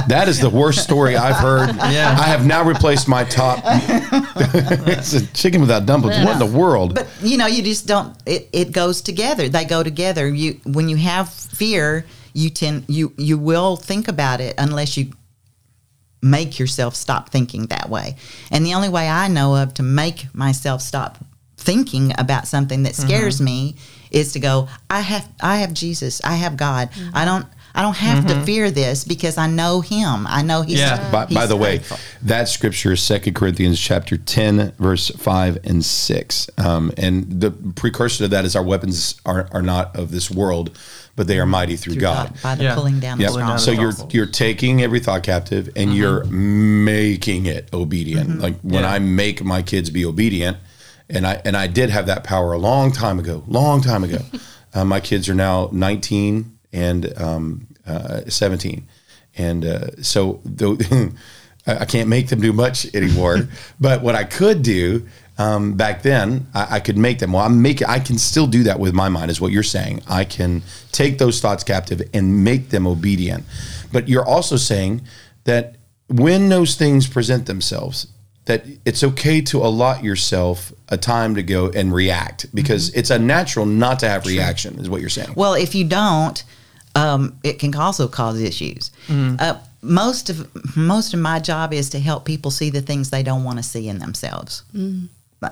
[0.10, 1.76] That is the worst story I've heard.
[1.76, 2.16] Yeah.
[2.20, 3.60] I have now replaced my top.
[3.66, 6.26] it's a chicken without dumplings.
[6.26, 6.96] What in the world?
[6.96, 8.18] But you know, you just don't.
[8.26, 9.50] It, it goes together.
[9.50, 10.28] They go together.
[10.28, 15.12] You when you have fear, you tend you you will think about it unless you
[16.22, 18.16] make yourself stop thinking that way.
[18.52, 21.18] And the only way I know of to make myself stop
[21.58, 23.46] thinking about something that scares mm-hmm.
[23.46, 23.76] me
[24.12, 24.68] is to go.
[24.90, 26.22] I have I have Jesus.
[26.24, 26.92] I have God.
[26.92, 27.18] Mm-hmm.
[27.18, 27.46] I don't.
[27.76, 28.44] I don't have to mm-hmm.
[28.46, 30.26] fear this because I know Him.
[30.28, 30.80] I know He's.
[30.80, 31.12] Yeah.
[31.12, 31.82] by, by he's the way,
[32.24, 36.50] that scripture is Second Corinthians chapter 10, verse 5 and 6.
[36.58, 40.78] Um, and the precursor to that is our weapons are, are not of this world,
[41.20, 42.34] but they are mighty through, Through God.
[42.42, 42.76] by the Yeah.
[42.76, 43.28] pulling down Yeah.
[43.28, 43.66] of strongholds.
[43.66, 48.40] So you're you're taking every thought captive and you're making it obedient.
[48.40, 48.94] Like when Yeah.
[48.94, 50.56] I make my kids be obedient,
[51.10, 53.44] and I and I did have that power a long time ago.
[53.48, 54.20] Long time ago.
[54.74, 58.88] uh, my kids are now 19 and um, uh, 17,
[59.38, 60.78] and uh, so though
[61.68, 63.50] I I can't make them do much anymore.
[63.80, 65.06] but what I could do.
[65.40, 67.32] Um, back then, I, I could make them.
[67.32, 67.88] Well, I'm making.
[67.88, 70.04] I can still do that with my mind, is what you're saying.
[70.08, 70.62] I can
[70.92, 73.46] take those thoughts captive and make them obedient.
[73.92, 75.02] But you're also saying
[75.46, 75.76] that
[76.08, 78.08] when those things present themselves,
[78.46, 83.66] that it's okay to allot yourself a time to go and react because it's unnatural
[83.66, 85.34] not to have reaction, is what you're saying.
[85.36, 86.44] Well, if you don't,
[86.96, 88.92] um, it can also cause issues.
[89.08, 93.24] Uh, most of most of my job is to help people see the things they
[93.24, 94.64] don't want to see in themselves.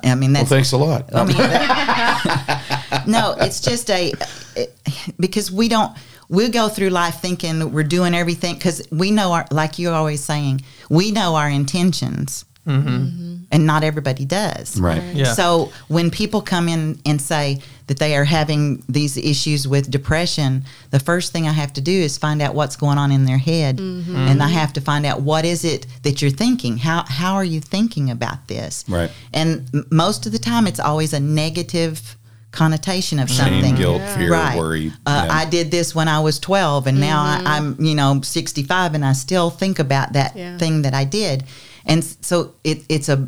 [0.04, 1.14] I mean, well, thanks a lot.
[1.14, 4.12] I mean, that- no, it's just a
[4.56, 4.78] it,
[5.20, 5.96] because we don't.
[6.30, 10.22] We go through life thinking we're doing everything because we know our, like you're always
[10.22, 10.60] saying,
[10.90, 12.88] we know our intentions, mm-hmm.
[12.90, 13.36] Mm-hmm.
[13.52, 14.80] And not everybody does.
[14.80, 15.02] right.
[15.16, 15.32] Yeah.
[15.34, 20.66] So when people come in and say that they are having these issues with depression,
[20.92, 23.38] the first thing I have to do is find out what's going on in their
[23.38, 26.78] head, and I have to find out what is it that you're thinking.
[26.78, 28.84] How how are you thinking about this?
[28.90, 29.10] Right.
[29.34, 32.18] And m- most of the time, it's always a negative
[32.52, 33.76] connotation of Shame, something.
[33.76, 34.58] guilt, fear, right.
[34.58, 34.92] worry.
[35.06, 35.34] Uh, Yeah.
[35.38, 39.06] I did this when I was 12, and now I, I'm, you know, 65, and
[39.06, 40.58] I still think about that Yeah.
[40.58, 41.44] thing that I did.
[41.88, 43.28] And so it, it's a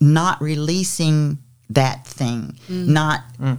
[0.00, 1.38] not releasing
[1.70, 2.86] that thing, mm.
[2.86, 3.58] not mm.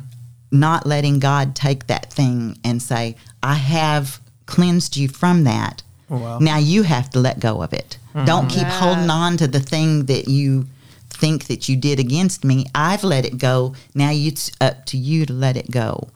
[0.52, 5.84] not letting God take that thing and say, "I have cleansed you from that.
[6.10, 6.40] Oh, wow.
[6.40, 7.98] Now you have to let go of it.
[8.14, 8.26] Mm-hmm.
[8.26, 8.80] Don't keep Yeah.
[8.80, 10.68] holding on to the thing that you."
[11.10, 15.26] think that you did against me i've let it go now it's up to you
[15.28, 16.10] to let it go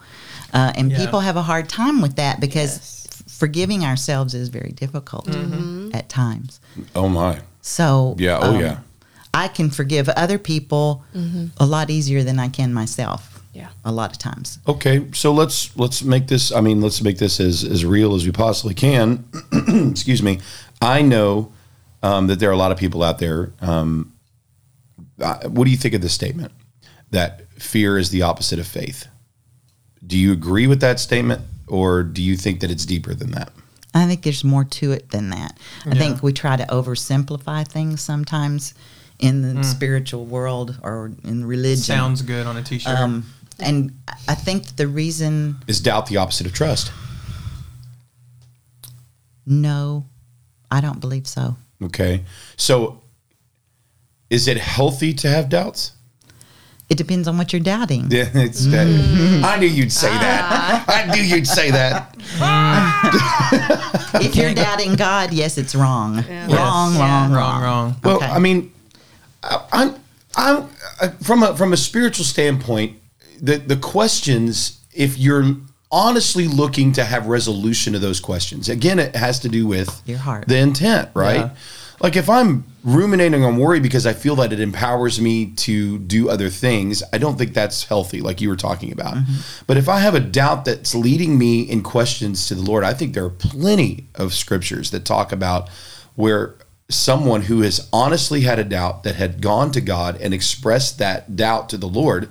[0.53, 0.97] uh, and Yeah.
[0.97, 3.07] people have a hard time with that because Yes.
[3.11, 5.91] f- forgiving ourselves is very difficult mm-hmm.
[5.93, 6.59] at times.
[6.95, 7.39] Oh my.
[7.67, 8.39] So Yeah.
[8.41, 8.79] Oh um, yeah.
[9.33, 11.03] I can forgive other people
[11.57, 13.33] a lot easier than I can myself.
[13.53, 13.69] Yeah.
[13.83, 14.59] a lot of times.
[14.67, 16.51] Okay, so let's let's make this.
[16.51, 19.25] I mean, let's make this as as real as we possibly can.
[19.91, 20.39] Excuse me.
[20.79, 21.51] I know
[22.03, 23.51] um, that there are a lot of people out there.
[23.59, 24.13] Um,
[25.19, 26.51] uh, what do you think of this statement
[27.09, 29.07] that fear is the opposite of faith?
[30.05, 33.51] Do you agree with that statement, or do you think that it's deeper than that?
[33.97, 35.57] I think there's more to it than that.
[35.85, 38.73] I think we try to oversimplify things sometimes
[39.19, 41.83] in the spiritual world or in religion.
[41.83, 42.97] Sounds good on a t-shirt.
[42.97, 43.25] Um,
[43.59, 46.91] and I think the reason Is doubt the opposite of trust?
[49.45, 50.05] no,
[50.69, 51.55] I don't believe so.
[51.81, 52.25] Okay,
[52.57, 53.01] so
[54.29, 55.93] is it healthy to have doubts?
[56.89, 58.07] It depends on what you're doubting.
[58.09, 58.87] Yeah, it's that.
[59.43, 60.85] I knew you'd say that.
[60.87, 62.15] I knew you'd say that.
[64.23, 66.23] if you're doubting God, yes, it's wrong.
[66.27, 66.47] Yeah.
[66.55, 66.99] Wrong, Yes.
[67.01, 67.95] wrong, wrong, wrong, wrong.
[68.03, 68.25] Well, Okay.
[68.27, 68.71] I mean,
[69.43, 69.95] I- I'm,
[70.35, 70.69] I'm
[71.01, 72.97] uh, from a from a spiritual standpoint.
[73.41, 75.55] The the questions, if you're
[75.91, 80.17] honestly looking to have resolution to those questions, again, it has to do with Your
[80.19, 80.47] heart.
[80.47, 81.35] the intent, right?
[81.37, 81.49] Yeah.
[81.99, 86.29] Like if I'm ruminating on worry because I feel that it empowers me to do
[86.29, 89.15] other things, I don't think that's healthy, like you were talking about.
[89.15, 89.63] Mm-hmm.
[89.65, 92.93] But if I have a doubt that's leading me in questions to the Lord, I
[92.93, 95.69] think there are plenty of scriptures that talk about
[96.15, 96.55] where
[96.89, 101.35] someone who has honestly had a doubt that had gone to God and expressed that
[101.35, 102.29] doubt to the Lord,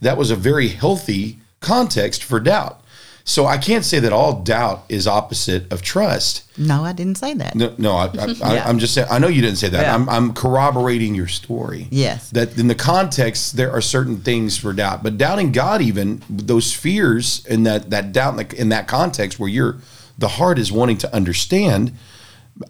[0.00, 2.80] that was a very healthy context for doubt.
[3.28, 6.44] So I can't say that all doubt is opposite of trust.
[6.56, 7.54] No, I didn't say that.
[7.54, 8.64] No, no, I, I, I, Yeah.
[8.66, 9.06] I'm just saying.
[9.10, 9.82] I know you didn't say that.
[9.82, 9.94] Yeah.
[9.94, 11.88] I'm, I'm corroborating your story.
[11.90, 12.30] Yes.
[12.30, 16.72] That in the context, there are certain things for doubt, but doubting God, even those
[16.72, 19.76] fears and that that doubt in, the, in that context where you're
[20.16, 21.92] the heart is wanting to understand,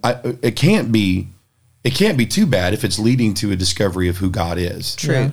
[0.02, 1.28] I, it can't be,
[1.84, 4.96] it can't be too bad if it's leading to a discovery of who God is.
[5.04, 5.30] Yeah,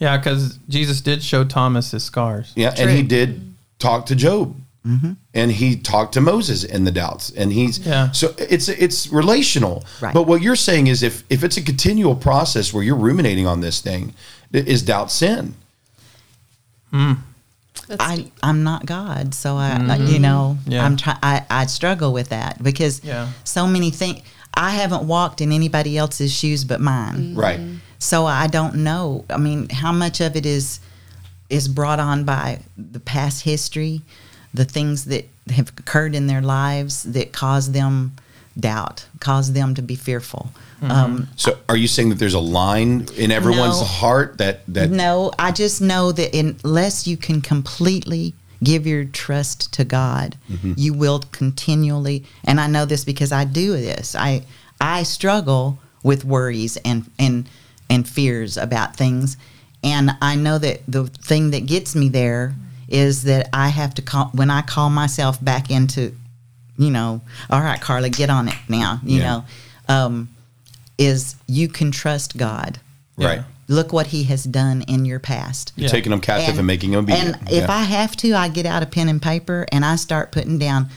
[0.00, 2.52] yeah, because Jesus did show Thomas his scars.
[2.56, 3.45] Yeah, and he did
[3.78, 4.54] talk to Job,
[4.86, 5.12] mm-hmm.
[5.34, 8.10] and he talked to Moses in the doubts, and he's Yeah.
[8.12, 9.84] so it's it's relational.
[10.00, 10.14] Right.
[10.14, 13.60] But what you're saying is, if if it's a continual process where you're ruminating on
[13.60, 14.14] this thing,
[14.52, 15.54] is doubt sin?
[16.90, 17.12] Hmm.
[17.88, 20.06] That's I I'm not God, so I I- mm-hmm.
[20.06, 20.72] you know Mm-hmm.
[20.72, 20.84] Yeah.
[20.84, 23.28] I'm try I I struggle with that because Yeah.
[23.44, 24.22] so many things
[24.54, 27.60] I haven't walked in anybody else's shoes but mine, Right.
[27.60, 27.76] Mm-hmm.
[27.98, 29.24] so I don't know.
[29.28, 30.80] I mean, how much of it is
[31.48, 34.02] is brought on by the past history,
[34.52, 38.12] the things that have occurred in their lives that cause them
[38.58, 40.50] doubt, cause them to be fearful.
[40.80, 40.90] Mm-hmm.
[40.90, 43.86] Um, So, are you saying that there's a line in everyone's No.
[43.86, 49.72] heart that that No, I just know that unless you can completely give your trust
[49.74, 50.36] to God.
[50.76, 54.14] You will continually, and I know this because I do this.
[54.14, 54.42] I
[54.80, 57.48] I struggle with worries and and
[57.90, 59.36] and fears about things,
[59.84, 62.54] and I know that the thing that gets me there
[62.88, 66.14] is that I have to call when I call myself back into,
[66.76, 67.20] you know,
[67.50, 69.00] all right, Carla, get on it now.
[69.04, 69.24] You Yeah.
[69.24, 69.44] know,
[69.88, 70.28] um,
[70.98, 72.78] is you can trust God.
[73.16, 73.42] Right.
[73.68, 75.72] Look what He has done in your past.
[75.76, 77.36] You're taking them captive and, making them obedient.
[77.40, 77.74] And if Yeah.
[77.76, 80.88] I have to, I get out a pen and paper and I start putting down.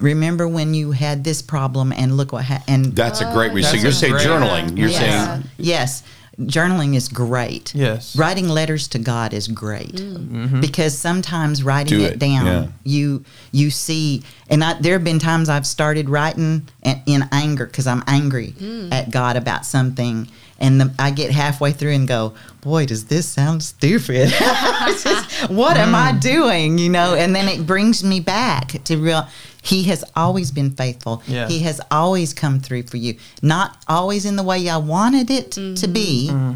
[0.00, 2.86] Remember when you had this problem and look what happened.
[2.86, 3.72] And That's a great reason.
[3.72, 4.76] That's You're saying journaling.
[4.76, 6.02] You're yes, saying yes,
[6.40, 7.74] journaling is great.
[7.74, 8.16] Yes.
[8.16, 10.16] writing letters to God is great mm.
[10.16, 10.60] mm-hmm.
[10.60, 12.66] because sometimes writing Do it, it, down, yeah.
[12.84, 14.22] you you see.
[14.48, 18.52] And I, there have been times I've started writing in, in anger because I'm angry
[18.58, 18.92] mm.
[18.92, 20.28] at God about something.
[20.58, 24.28] And the, I get halfway through and go, boy, does this sound stupid?
[24.30, 26.20] Just, what am I mm.
[26.20, 26.78] doing?
[26.78, 29.28] You know, and then it brings me back to real.
[29.66, 31.22] He has always been faithful.
[31.26, 31.48] Yeah.
[31.48, 33.16] He has always come through for you.
[33.42, 35.92] Not always in the way I wanted it to mm-hmm.
[35.92, 36.54] be, mm-hmm.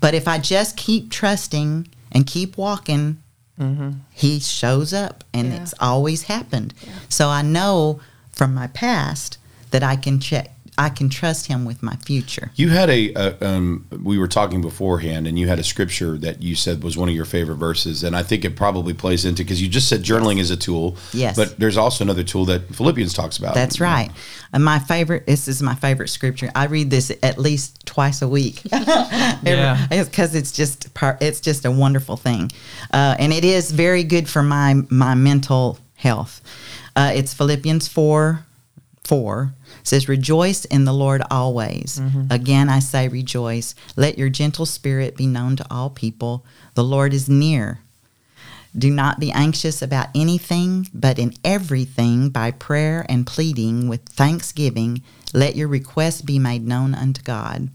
[0.00, 3.18] but if I just keep trusting and keep walking,
[3.60, 3.90] mm-hmm.
[4.10, 5.62] he shows up and Yeah.
[5.62, 6.72] it's always happened.
[7.08, 8.00] So I know
[8.32, 9.38] from my past
[9.70, 12.50] that I can check I can trust him with my future.
[12.54, 16.42] You had a, a um, we were talking beforehand, and you had a scripture that
[16.42, 19.42] you said was one of your favorite verses, and I think it probably plays into
[19.42, 20.96] because you just said journaling is a tool.
[21.12, 21.34] Yes.
[21.36, 23.54] But there's also another tool that Philippians talks about.
[23.54, 24.10] That's right.
[24.52, 26.50] And my favorite this is my favorite scripture.
[26.54, 28.62] I read this at least twice a week.
[29.42, 29.86] Yeah.
[29.90, 32.50] because it's just par- it's just a wonderful thing,
[32.92, 36.40] uh, and it is very good for my my mental health.
[36.94, 38.44] Uh, it's Philippians four
[39.06, 42.26] four says, "Rejoice in the Lord always." Mm-hmm.
[42.30, 43.74] Again, I say, rejoice.
[43.96, 46.44] Let your gentle spirit be known to all people.
[46.74, 47.80] The Lord is near.
[48.76, 55.02] Do not be anxious about anything, but in everything, by prayer and pleading with thanksgiving,
[55.32, 57.70] let your requests be made known unto God.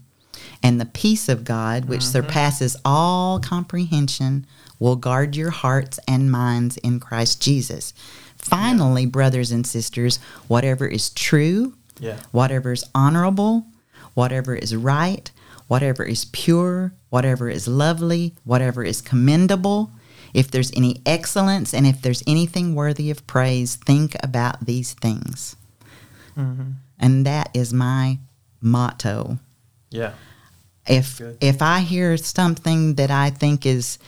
[0.62, 2.12] And the peace of God, which mm-hmm.
[2.12, 4.46] surpasses all comprehension,
[4.78, 7.94] will guard your hearts and minds in Christ Jesus.
[8.42, 10.18] Finally, brothers and sisters,
[10.48, 12.16] whatever is true, Yeah.
[12.32, 13.66] whatever is honorable,
[14.14, 15.30] whatever is right,
[15.68, 19.90] whatever is pure, whatever is lovely, whatever is commendable,
[20.34, 25.56] if there's any excellence and if there's anything worthy of praise, think about these things.
[26.36, 26.72] Mm-hmm.
[26.98, 28.18] And that is my
[28.60, 29.38] motto.
[29.90, 30.12] Yeah.
[30.86, 33.98] If if I hear something that I think is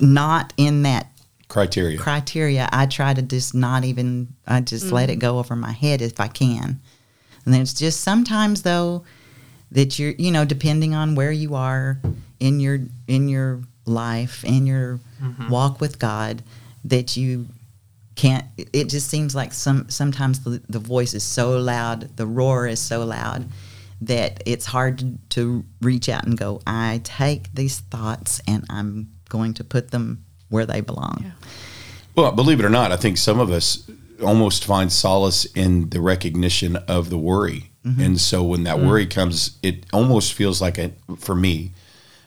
[0.00, 1.06] not in that
[1.48, 1.98] criteria.
[1.98, 5.38] criteria, I try to just not even, I just let it go mm-hmm.
[5.38, 6.80] over my head if I can.
[7.44, 9.04] And then it's just sometimes though
[9.72, 12.00] that you're, you know, depending on where you are
[12.40, 15.48] in your in your life, in your mm-hmm.
[15.48, 16.42] walk with God,
[16.84, 17.46] that you
[18.14, 18.46] can't.
[18.56, 22.80] It just seems like some sometimes the, the voice is so loud, the roar is
[22.80, 23.48] so loud
[24.00, 26.60] that it's hard to, to reach out and go.
[26.66, 30.23] I take these thoughts and I'm going to put them
[30.54, 31.32] where they belong.
[32.14, 33.90] Well, believe it or not, I think some of us
[34.22, 37.70] almost find solace in the recognition of the worry.
[37.84, 38.00] Mm-hmm.
[38.00, 38.88] And so when that mm-hmm.
[38.88, 41.72] worry comes, it almost feels like a, for me,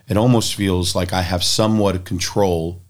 [0.09, 2.81] it almost feels like I have somewhat of control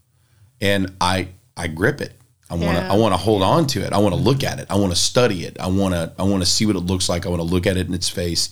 [0.59, 2.13] and I I grip it.
[2.49, 2.93] I want to Yeah.
[2.93, 3.93] I want to hold on to it.
[3.93, 4.67] I want to look at it.
[4.69, 5.59] I want to study it.
[5.59, 7.25] I want to I want to see what it looks like.
[7.25, 8.49] I want to look at it in its face.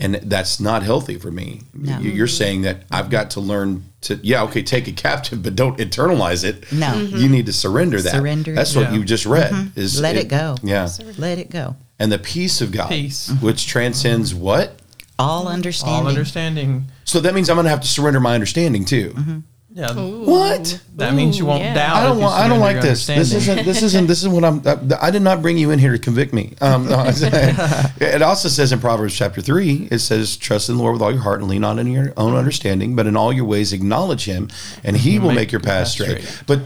[0.00, 1.62] And that's not healthy for me.
[1.74, 1.98] No.
[1.98, 5.56] You- You're saying that I've got to learn to yeah, okay, take it captive, but
[5.56, 6.70] don't internalize it.
[6.72, 6.94] No.
[6.94, 8.12] You need to surrender that.
[8.12, 8.54] Surrender.
[8.54, 8.98] That's what Yeah.
[8.98, 9.52] you just read.
[9.52, 9.78] Mm-hmm.
[9.80, 10.56] Is Let it go.
[10.62, 10.88] Yeah.
[11.18, 11.76] Let it go.
[11.98, 13.28] And the peace of God, Peace.
[13.28, 13.44] Mm-hmm.
[13.44, 14.80] which transcends what?
[15.18, 15.96] All understanding.
[16.02, 16.84] All understanding.
[17.04, 19.10] So that means I'm going to have to surrender my understanding too.
[19.10, 19.38] Mm-hmm.
[19.78, 19.94] Yeah.
[19.94, 20.82] What?
[20.96, 21.72] That means you won't yeah.
[21.72, 21.96] doubt.
[21.96, 22.34] I don't want.
[22.34, 23.06] I don't like this.
[23.06, 23.64] This isn't.
[23.64, 24.08] This isn't.
[24.08, 24.60] This is what I'm.
[24.66, 26.54] Uh, I, I did not bring you in here to convict me.
[26.60, 29.86] Um, no, it also says in Proverbs chapter three.
[29.92, 32.12] It says, "Trust in the Lord with all your heart and lean not on your
[32.16, 34.48] own understanding, but in all your ways acknowledge Him,
[34.82, 35.26] and He mm-hmm.
[35.26, 36.62] will make your path straight." But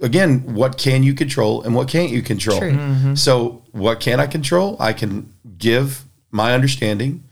[0.00, 2.60] again, what can you control and what can't you control?
[2.60, 2.70] True.
[2.70, 3.14] Mm-hmm.
[3.16, 4.76] So, what can I control?
[4.78, 7.24] I can give my understanding.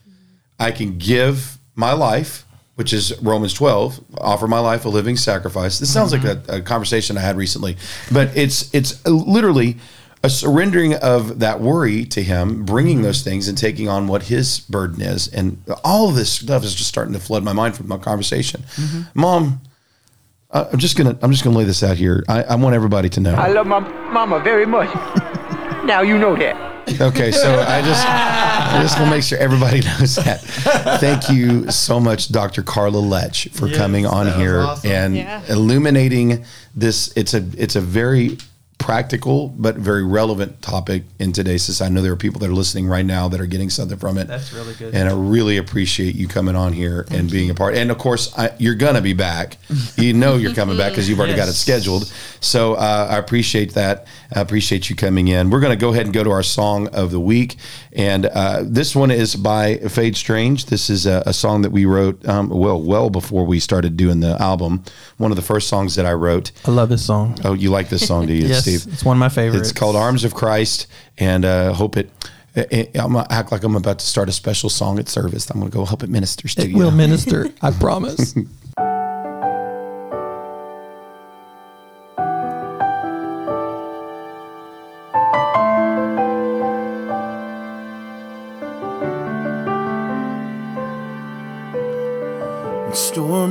[0.58, 2.46] I can give my life,
[2.76, 5.78] which is Romans 12, offer my life a living sacrifice.
[5.78, 6.50] This sounds like mm-hmm.
[6.50, 7.76] a, a conversation I had recently,
[8.10, 9.76] but it's it's literally
[10.22, 13.04] a surrendering of that worry to him, bringing mm-hmm.
[13.04, 15.28] those things and taking on what his burden is.
[15.28, 18.62] And all of this stuff is just starting to flood my mind from my conversation.
[18.76, 19.20] Mm-hmm.
[19.20, 19.60] Mom,
[20.50, 22.24] I- I'm just gonna I'm just gonna lay this out here.
[22.28, 23.34] I, I want everybody to know.
[23.34, 24.92] I love my mama very much.
[25.84, 26.69] now you know that.
[26.88, 30.40] Okay, so I just I just want to make sure everybody knows that.
[31.00, 32.62] Thank you so much, Dr.
[32.62, 34.90] Carla Letsch, for Yes, coming on here awesome.
[34.90, 35.42] and Yeah.
[35.48, 37.12] illuminating this.
[37.16, 38.38] It's a it's a very
[38.78, 41.92] practical but very relevant topic in today's society.
[41.92, 44.16] I know there are people that are listening right now that are getting something from
[44.16, 44.26] it.
[44.26, 44.94] That's really good.
[44.94, 47.74] And I really appreciate you coming on here and being a part.
[47.74, 49.58] And of course, I, you're gonna be back.
[49.96, 52.10] You know you're coming back because you've already got it scheduled.
[52.40, 54.06] So uh, I appreciate that.
[54.34, 55.50] I appreciate you coming in.
[55.50, 57.56] We're gonna go ahead and go to our song of the week,
[57.92, 60.66] and uh, this one is by Fadestrange.
[60.66, 64.20] This is a, a song that we wrote um, well, well before we started doing
[64.20, 64.84] the album.
[65.18, 66.52] One of the first songs that I wrote.
[66.66, 67.38] I love this song.
[67.44, 68.92] Oh, you like this song, do you, yes, Steve?
[68.92, 69.70] it's one of my favorites.
[69.70, 70.86] It's called Arms of Christ,
[71.18, 72.10] and uh, hope it.
[72.56, 75.48] I'm gonna act like I'm about to start a special song at service.
[75.50, 76.76] I'm gonna go help it ministers to It you.
[76.78, 77.48] will minister.
[77.62, 78.34] I promise.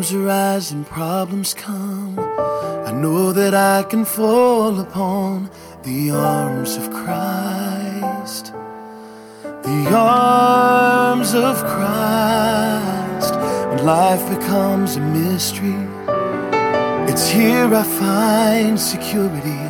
[0.03, 2.17] storms arise and problems come,
[2.85, 5.49] I know that I can fall upon
[5.83, 8.53] the arms of Christ.
[9.43, 13.33] The arms of Christ.
[13.69, 15.75] When life becomes a mystery,
[17.11, 19.61] it's here I find security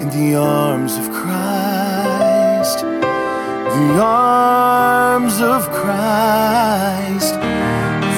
[0.00, 2.80] in the arms of Christ.
[2.80, 7.34] The arms of Christ.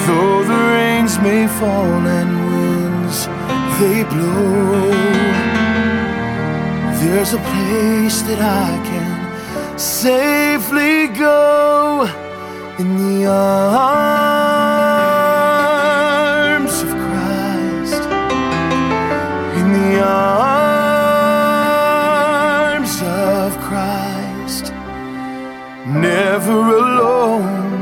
[0.07, 0.90] Though the rains
[1.23, 3.27] may fall and winds
[3.79, 4.89] they blow,
[6.99, 9.29] there's a place that I can
[9.77, 12.07] safely go
[12.79, 13.61] in the arms
[16.81, 18.03] of Christ.
[19.59, 20.61] In the arms
[23.03, 24.65] of Christ.
[25.85, 27.81] Never alone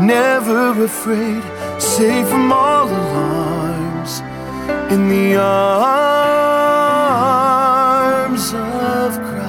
[0.00, 1.42] never afraid,
[1.90, 4.22] safe from all alarms,
[4.92, 5.64] in the arms
[8.54, 9.40] of Christ.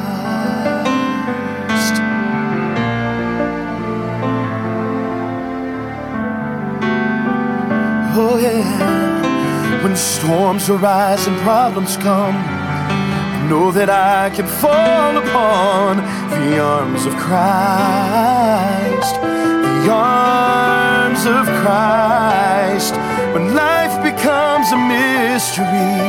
[8.17, 9.83] Oh, yeah.
[9.83, 15.97] When storms arise and problems come, I know that I can fall upon
[16.31, 19.15] the arms of Christ.
[19.21, 22.95] The arms of Christ.
[23.33, 26.01] When life becomes a mystery,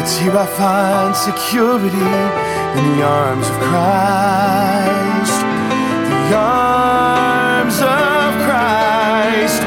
[0.00, 2.10] it's here I find security
[2.78, 5.38] in the arms of Christ.
[6.30, 9.62] The arms of Christ.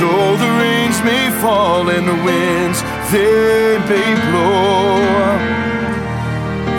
[0.00, 5.00] Though the rains may fall and the winds they may blow,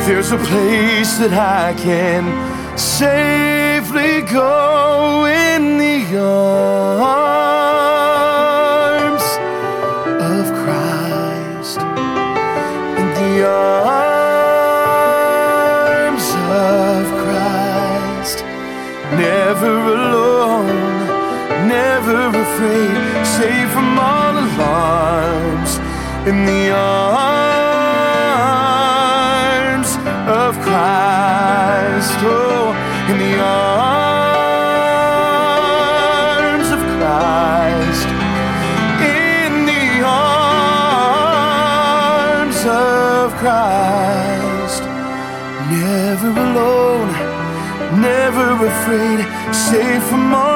[0.06, 2.24] there's a place that I can
[2.78, 5.49] safely go in
[6.12, 7.29] the
[49.54, 50.49] safe from all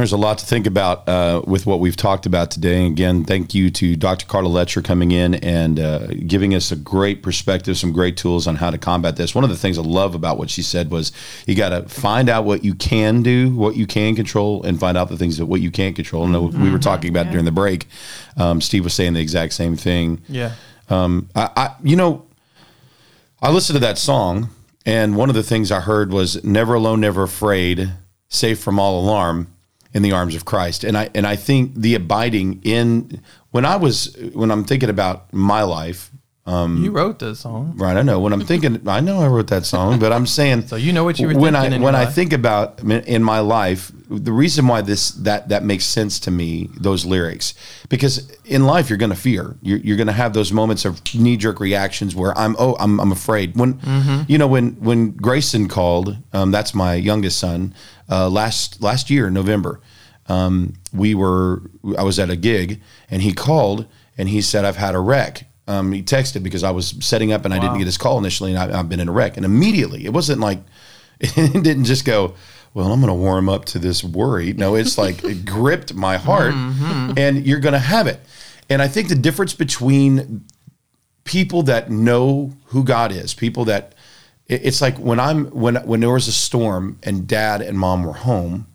[0.00, 2.86] There's a lot to think about uh, with what we've talked about today.
[2.86, 4.24] Again, thank you to Dr.
[4.24, 8.56] Carla Letsch coming in and uh, giving us a great perspective, some great tools on
[8.56, 9.34] how to combat this.
[9.34, 11.12] One of the things I love about what she said was
[11.46, 14.96] you got to find out what you can do, what you can control, and find
[14.96, 16.24] out the things that what you can't control.
[16.24, 17.86] And we were talking about it during the break.
[18.38, 20.22] Um, Steve was saying the exact same thing.
[20.30, 20.52] yeah.
[20.88, 22.24] I, I you know,
[23.42, 24.48] I listened to that song,
[24.86, 27.92] and one of the things I heard was "Never alone, never afraid,
[28.30, 29.48] safe from all alarm,
[29.92, 33.20] in the arms of Christ." And I and I think the abiding in
[33.50, 36.10] when I was when I'm thinking about my life,
[36.50, 37.74] you wrote the song.
[37.76, 38.18] Right, I know.
[38.20, 40.66] When I'm thinking, I know I wrote that song, but I'm saying.
[40.66, 43.38] So you know what you were when thinking I when I think about in my
[43.40, 47.54] life, the reason why this that that makes sense to me those lyrics
[47.88, 49.56] because in life you're going to fear.
[49.62, 52.98] You're, you're going to have those moments of knee jerk reactions where I'm oh I'm
[53.00, 53.56] I'm afraid.
[53.56, 54.22] When Mm-hmm.
[54.26, 57.74] you know when when Grayson called, um, that's my youngest son,
[58.10, 59.80] uh, last last year November.
[60.26, 61.62] Um, we were
[61.98, 62.80] I was at a gig
[63.10, 63.86] and he called
[64.18, 65.44] and he said I've had a wreck.
[65.70, 68.54] Um, he texted because I was setting up and I didn't get his call initially
[68.54, 69.36] and I, I've been in a wreck.
[69.36, 70.58] And immediately it wasn't like
[71.20, 72.34] it didn't just go
[72.72, 74.52] well i'm going to warm up to this worry.
[74.52, 78.20] No it's like it gripped my heart and you're going to have it.
[78.68, 80.44] And i think the difference between
[81.24, 83.94] people that know who god is people that
[84.46, 88.14] it's like when i'm when when there was a storm and dad and mom were
[88.14, 88.66] home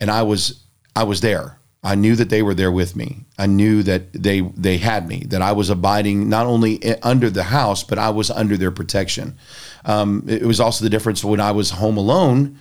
[0.00, 0.62] and I was
[0.94, 1.57] I was there.
[1.82, 3.24] I knew that they were there with me.
[3.38, 5.24] I knew that they they had me.
[5.28, 9.36] That I was abiding not only under the house, but I was under their protection.
[9.84, 12.58] Um, it was also the difference when I was home alone,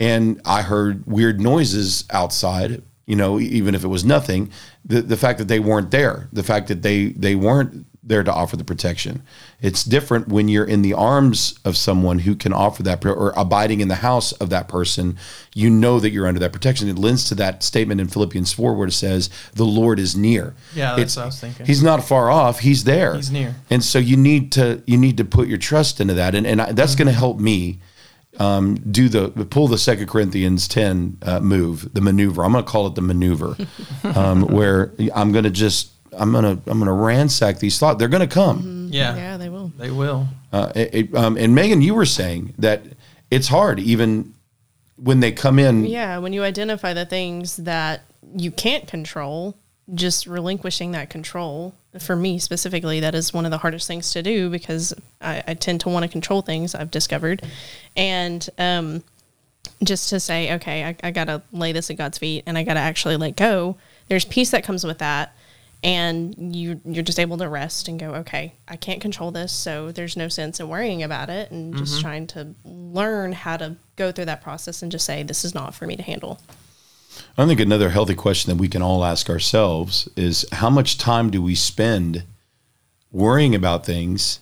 [0.00, 2.82] and I heard weird noises outside.
[3.06, 4.50] You know, even if it was nothing,
[4.84, 8.32] the the fact that they weren't there, the fact that they they weren't there to
[8.32, 9.22] offer the protection.
[9.60, 13.80] It's different when you're in the arms of someone who can offer that or abiding
[13.80, 15.18] in the house of that person.
[15.54, 16.88] You know that you're under that protection.
[16.88, 20.54] It lends to that statement in Philippians 4 where it says, The Lord is near.
[20.74, 21.66] Yeah, that's what I was thinking.
[21.66, 23.14] He's not far off, he's there.
[23.14, 23.56] He's near.
[23.70, 26.34] And so you need to you need to put your trust into that.
[26.34, 27.80] And and I, that's going to help me
[28.38, 32.44] um, do the pull the Second Corinthians ten uh, move, the maneuver.
[32.44, 33.56] I'm going to call it the maneuver,
[34.04, 37.98] um, where I'm going to just I'm going to I'm going to ransack these thoughts.
[37.98, 38.88] They're going to come.
[38.90, 39.72] yeah, Yeah, they will.
[39.76, 40.26] they will.
[40.52, 42.82] Uh, it, it, um, and Megan, you were saying that
[43.30, 44.32] it's hard even
[44.96, 45.84] when they come in.
[45.84, 48.02] Yeah, when you identify the things that
[48.36, 49.56] you can't control,
[49.94, 51.74] just relinquishing that control.
[52.00, 55.54] For me specifically, that is one of the hardest things to do because I, I
[55.54, 56.74] tend to want to control things.
[56.74, 57.42] I've discovered,
[57.96, 59.02] and um,
[59.82, 62.64] just to say, okay, I, I got to lay this at God's feet, and I
[62.64, 63.76] got to actually let go.
[64.08, 65.34] There's peace that comes with that,
[65.86, 69.92] and you you're just able to rest and go, okay, I can't control this, so
[69.92, 72.02] there's no sense in worrying about it, and just mm-hmm.
[72.02, 75.76] trying to learn how to go through that process and just say, this is not
[75.76, 76.40] for me to handle.
[77.38, 81.30] I think another healthy question that we can all ask ourselves is how much time
[81.30, 82.24] do we spend
[83.12, 84.40] worrying about things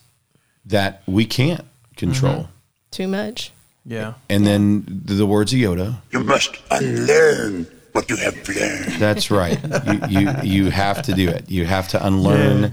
[0.65, 2.35] that we can't control?
[2.35, 2.53] Mm-hmm.
[2.91, 3.53] Too much.
[3.85, 5.97] Yeah, And then the, the words of Yoda.
[6.11, 9.01] You must unlearn what you have learned.
[9.01, 9.59] That's right.
[10.11, 11.49] you, you you have to do it.
[11.51, 12.71] You have to unlearn Yeah.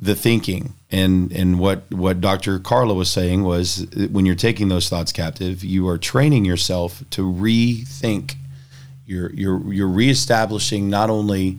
[0.00, 0.74] the thinking.
[0.90, 2.58] And and what what Dr.
[2.60, 7.22] Carla was saying was when you're taking those thoughts captive, you are training yourself to
[7.22, 8.34] rethink.
[9.04, 11.58] You're you're you're reestablishing not only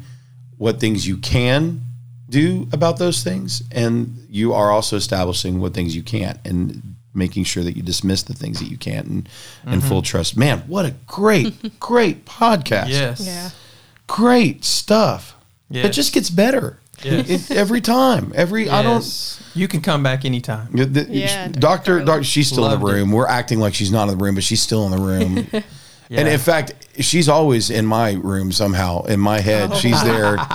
[0.57, 1.81] what things you can
[2.29, 7.43] do about those things, and you are also establishing what things you can't, and making
[7.43, 9.29] sure that you dismiss the things that you can't, and
[9.65, 9.89] and mm-hmm.
[9.89, 10.37] full trust.
[10.37, 12.89] Man, what a great great podcast!
[12.89, 13.49] yes, Yeah.
[14.07, 15.35] great stuff.
[15.69, 17.51] It just gets better Yes.
[17.51, 18.31] It- every time.
[18.35, 19.39] Every I don't.
[19.53, 20.69] You can come back anytime.
[20.71, 22.93] the- the- Yeah, doctor, doctor, she's still in Loved the it.
[22.93, 23.11] room.
[23.11, 25.47] We're acting like she's not in the room, but she's still in the room.
[26.09, 29.03] And in fact, she's always in my room somehow.
[29.03, 30.37] In my head, she's there.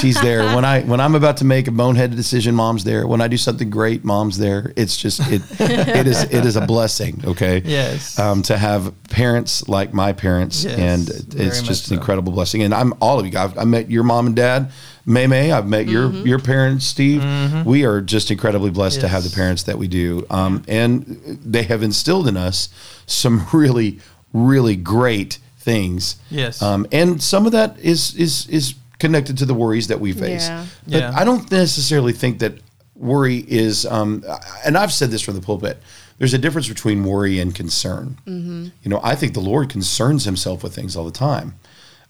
[0.00, 0.54] She's there.
[0.54, 3.06] When I when I'm about to make a boneheaded decision, mom's there.
[3.06, 4.72] When I do something great, mom's there.
[4.76, 7.22] It's just it it is it is a blessing.
[7.24, 7.62] Okay.
[7.64, 8.18] Yes.
[8.18, 11.08] Um, to have parents like my parents, Yes, and
[11.40, 11.94] it's just an so.
[11.94, 12.62] incredible blessing.
[12.62, 13.56] And I'm all of you guys.
[13.56, 14.72] I met your mom and dad.
[15.06, 17.24] May May, I've met your your parents, Steve.
[17.64, 21.04] We are just incredibly blessed to have the parents that we do, um, and
[21.42, 22.68] they have instilled in us
[23.06, 23.98] some really,
[24.32, 26.16] really great things.
[26.30, 26.60] Yes.
[26.62, 30.48] um, and some of that is is is connected to the worries that we face.
[30.48, 30.66] Yeah.
[30.86, 31.12] But Yeah.
[31.16, 32.54] I don't necessarily think that
[32.94, 34.24] worry is, um,
[34.64, 35.82] and I've said this from the pulpit.
[36.18, 38.16] There's a difference between worry and concern.
[38.26, 41.54] You know, I think the Lord concerns Himself with things all the time.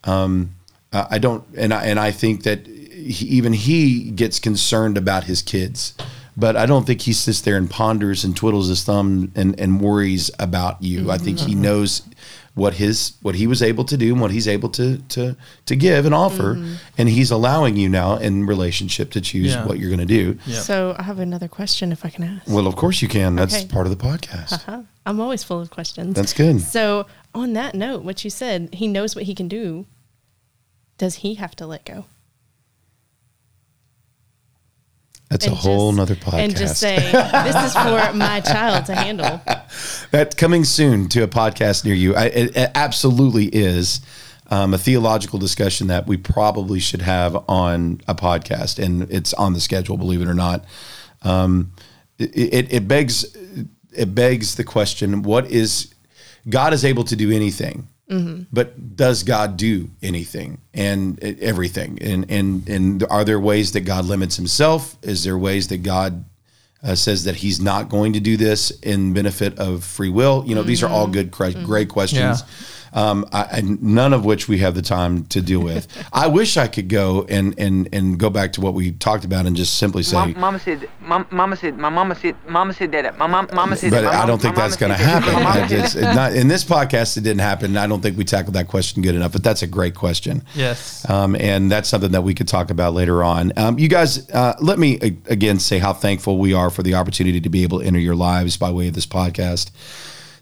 [0.04, 0.50] Um,
[0.92, 5.40] I don't, and I and I think that he, even He gets concerned about His
[5.40, 5.94] kids,
[6.36, 9.80] but I don't think He sits there and ponders and twiddles his thumb and and
[9.80, 11.10] worries about you.
[11.10, 11.62] I think He mm-hmm.
[11.62, 12.02] knows
[12.54, 15.34] what his what he was able to do and what he's able to to
[15.64, 16.74] to give and offer mm-hmm.
[16.98, 19.64] and he's allowing you now in relationship to choose Yeah.
[19.64, 20.60] what you're going to do Yeah.
[20.60, 22.46] So I have another question if I can ask.
[22.46, 23.66] well of course you can that's Okay.
[23.68, 24.82] part of the podcast Huh?
[25.06, 26.14] I'm always full of questions.
[26.14, 26.60] That's good.
[26.60, 29.86] So on that note, what you said, he knows what he can do.
[30.96, 32.04] Does he have to let go?
[35.32, 38.94] That's a whole just- nother podcast And just say, this is for my child to
[38.94, 39.40] handle.
[40.10, 42.14] That's coming soon to a podcast near you.
[42.14, 44.00] I, it, it absolutely is
[44.50, 49.54] um, a theological discussion that we probably should have on a podcast, and it's on
[49.54, 50.64] the schedule, believe it or not.
[51.22, 51.72] um,
[52.18, 53.24] it, it, it begs
[53.92, 55.94] it begs the question: What is
[56.48, 57.88] God is able to do anything?
[58.12, 58.42] Mm-hmm.
[58.52, 61.98] But does God do anything and everything?
[62.00, 64.96] And and and are there ways that God limits Himself?
[65.02, 66.24] Is there ways that God
[66.82, 70.44] uh, says that He's not going to do this in benefit of free will?
[70.46, 71.12] You know, these are all mm-hmm.
[71.12, 71.64] good, mm-hmm.
[71.64, 72.42] great questions.
[72.94, 75.88] Um, I, and none of which we have the time to deal with.
[76.12, 79.46] I wish I could go and, and, and go back to what we talked about
[79.46, 82.92] and just simply say, Mom, mama said, mom, mama said, my mama said, mama said
[82.92, 83.16] that.
[83.18, 84.12] My mom, mama said but that.
[84.12, 85.34] My I don't think that's going to happen.
[85.34, 86.14] I said just- that.
[86.14, 87.76] not, in this podcast, it didn't happen.
[87.76, 90.42] I don't think we tackled that question good enough, but that's a great question.
[90.54, 91.08] Yes.
[91.08, 93.52] Um, and that's something that we could talk about later on.
[93.56, 94.96] Um, you guys, uh, let me
[95.26, 98.14] again say how thankful we are for the opportunity to be able to enter your
[98.14, 99.70] lives by way of this podcast.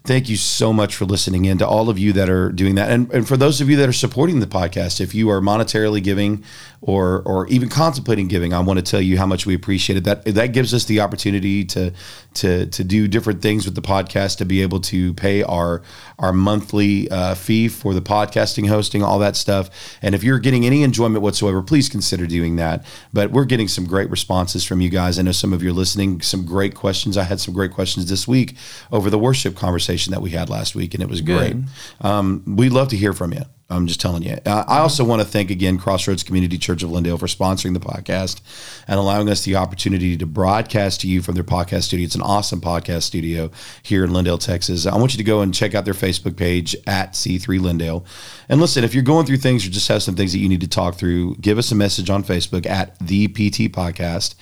[0.03, 2.89] Thank you so much for listening in to all of you that are doing that.
[2.89, 6.03] And, and for those of you that are supporting the podcast, if you are monetarily
[6.03, 6.43] giving
[6.81, 10.03] or or even contemplating giving, I want to tell you how much we appreciate it.
[10.05, 11.93] That that gives us the opportunity to
[12.33, 15.83] to to do different things with the podcast, to be able to pay our
[16.17, 19.69] our monthly uh, fee for the podcasting, hosting, all that stuff.
[20.01, 22.83] And if you're getting any enjoyment whatsoever, please consider doing that.
[23.13, 25.19] But we're getting some great responses from you guys.
[25.19, 26.21] I know some of you are listening.
[26.21, 27.17] Some great questions.
[27.17, 28.55] I had some great questions this week
[28.91, 31.55] over the worship conversation that we had last week, and it was great.
[32.01, 33.43] Um, we'd love to hear from you.
[33.71, 34.37] I'm just telling you.
[34.45, 37.79] Uh, I also want to thank again Crossroads Community Church of Lindale for sponsoring the
[37.79, 38.41] podcast
[38.85, 42.05] and allowing us the opportunity to broadcast to you from their podcast studio.
[42.05, 43.49] It's an awesome podcast studio
[43.81, 44.85] here in Lindale, Texas.
[44.85, 48.03] I want you to go and check out their Facebook page at C3 Lindale.
[48.49, 50.61] And listen, if you're going through things or just have some things that you need
[50.61, 54.35] to talk through, give us a message on Facebook at the PT Podcast.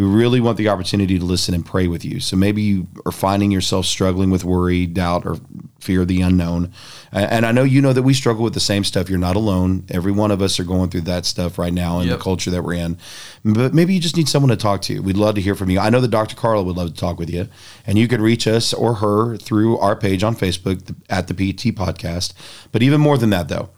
[0.00, 2.20] We really want the opportunity to listen and pray with you.
[2.20, 5.36] So maybe you are finding yourself struggling with worry, doubt, or
[5.78, 6.72] fear of the unknown.
[7.12, 9.10] And I know you know that we struggle with the same stuff.
[9.10, 9.84] You're not alone.
[9.90, 12.16] Every one of us are going through that stuff right now in Yep.
[12.18, 12.96] the culture that we're in.
[13.44, 15.00] But maybe you just need someone to talk to.
[15.00, 15.78] We'd love to hear from you.
[15.78, 16.34] I know that Dr.
[16.34, 17.48] Carla would love to talk with you.
[17.86, 21.72] And you can reach us or her through our page on Facebook at the PT
[21.76, 22.32] Podcast.
[22.72, 23.68] But even more than that, though,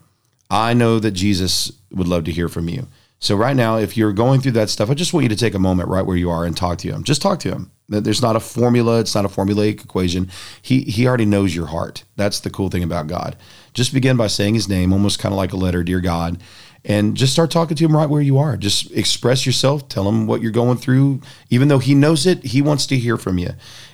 [0.48, 2.86] I know that Jesus would love to hear from you.
[3.22, 5.54] So right now, if you're going through that stuff, I just want you to take
[5.54, 7.04] a moment right where you are and talk to him.
[7.04, 7.70] Just talk to him.
[7.88, 8.98] There's not a formula.
[8.98, 10.28] It's not a formulaic equation.
[10.60, 12.02] He he already knows your heart.
[12.16, 13.36] That's the cool thing about God.
[13.74, 16.42] Just begin by saying His name, almost kind of like a letter, dear God,
[16.84, 18.56] and just start talking to Him right where you are.
[18.56, 19.88] Just express yourself.
[19.88, 21.20] Tell Him what you're going through.
[21.48, 23.50] Even though He knows it, He wants to hear from you.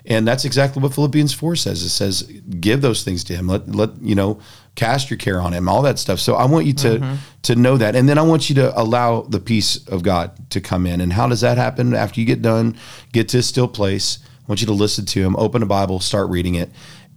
[0.06, 1.82] And that's exactly what Philippians four says.
[1.82, 2.22] It says,
[2.60, 3.48] "Give those things to Him.
[3.48, 4.38] Let let you know."
[4.78, 6.20] Cast your care on him all that stuff.
[6.20, 7.96] So i want you to to know that.
[7.96, 11.00] And then i want you to allow the peace of god to come in.
[11.00, 11.94] And how does that happen?
[11.94, 12.76] After you get done
[13.12, 15.98] get to a still place i want you to listen to him open a bible
[15.98, 16.70] start reading it.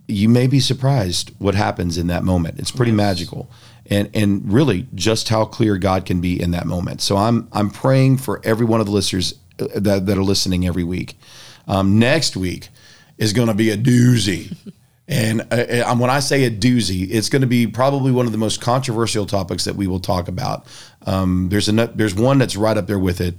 [0.07, 2.59] You may be surprised what happens in that moment.
[2.59, 3.47] It's pretty magical.
[3.85, 7.01] And and really just how clear god can be in that moment.
[7.01, 10.65] So i'm i'm praying for every one of the listeners uh, that, that are listening
[10.65, 11.15] every week.
[11.67, 12.69] Um, next week
[13.19, 14.57] is going to be a doozy
[15.11, 15.55] and uh,
[15.91, 18.61] uh, when I say a doozy, it's going to be probably one of the most
[18.61, 20.65] controversial topics that we will talk about.
[21.05, 23.35] Um, there's a there's one that's right up there with it.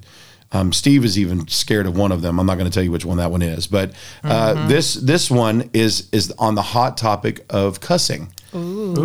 [0.54, 2.38] Um, Steve is even scared of one of them.
[2.38, 5.30] I'm not going to tell you which one that one is, but uh, this this
[5.30, 8.28] one is is on the hot topic of cussing.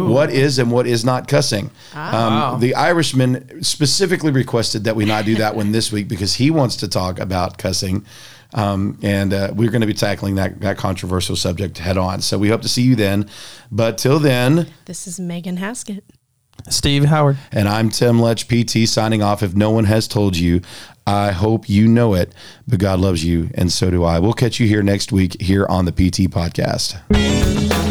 [0.10, 1.72] What is and what is not cussing?
[1.96, 6.52] Um, The Irishman specifically requested that we not do that one this week because he
[6.52, 8.06] wants to talk about cussing.
[8.54, 12.22] Um, and uh, we're going to be tackling that, that controversial subject head on.
[12.22, 13.30] So we hope to see you then.
[13.72, 16.04] But till then, This is Megan Haskett.
[16.70, 17.38] Steve Howard.
[17.52, 19.42] and I'm Tim Letsch, PT, signing off.
[19.44, 20.62] If no one has told you,
[21.06, 22.34] I hope you know it,
[22.68, 24.20] but God loves you, and so do I.
[24.20, 27.87] We'll catch you here next week here on the PT Podcast.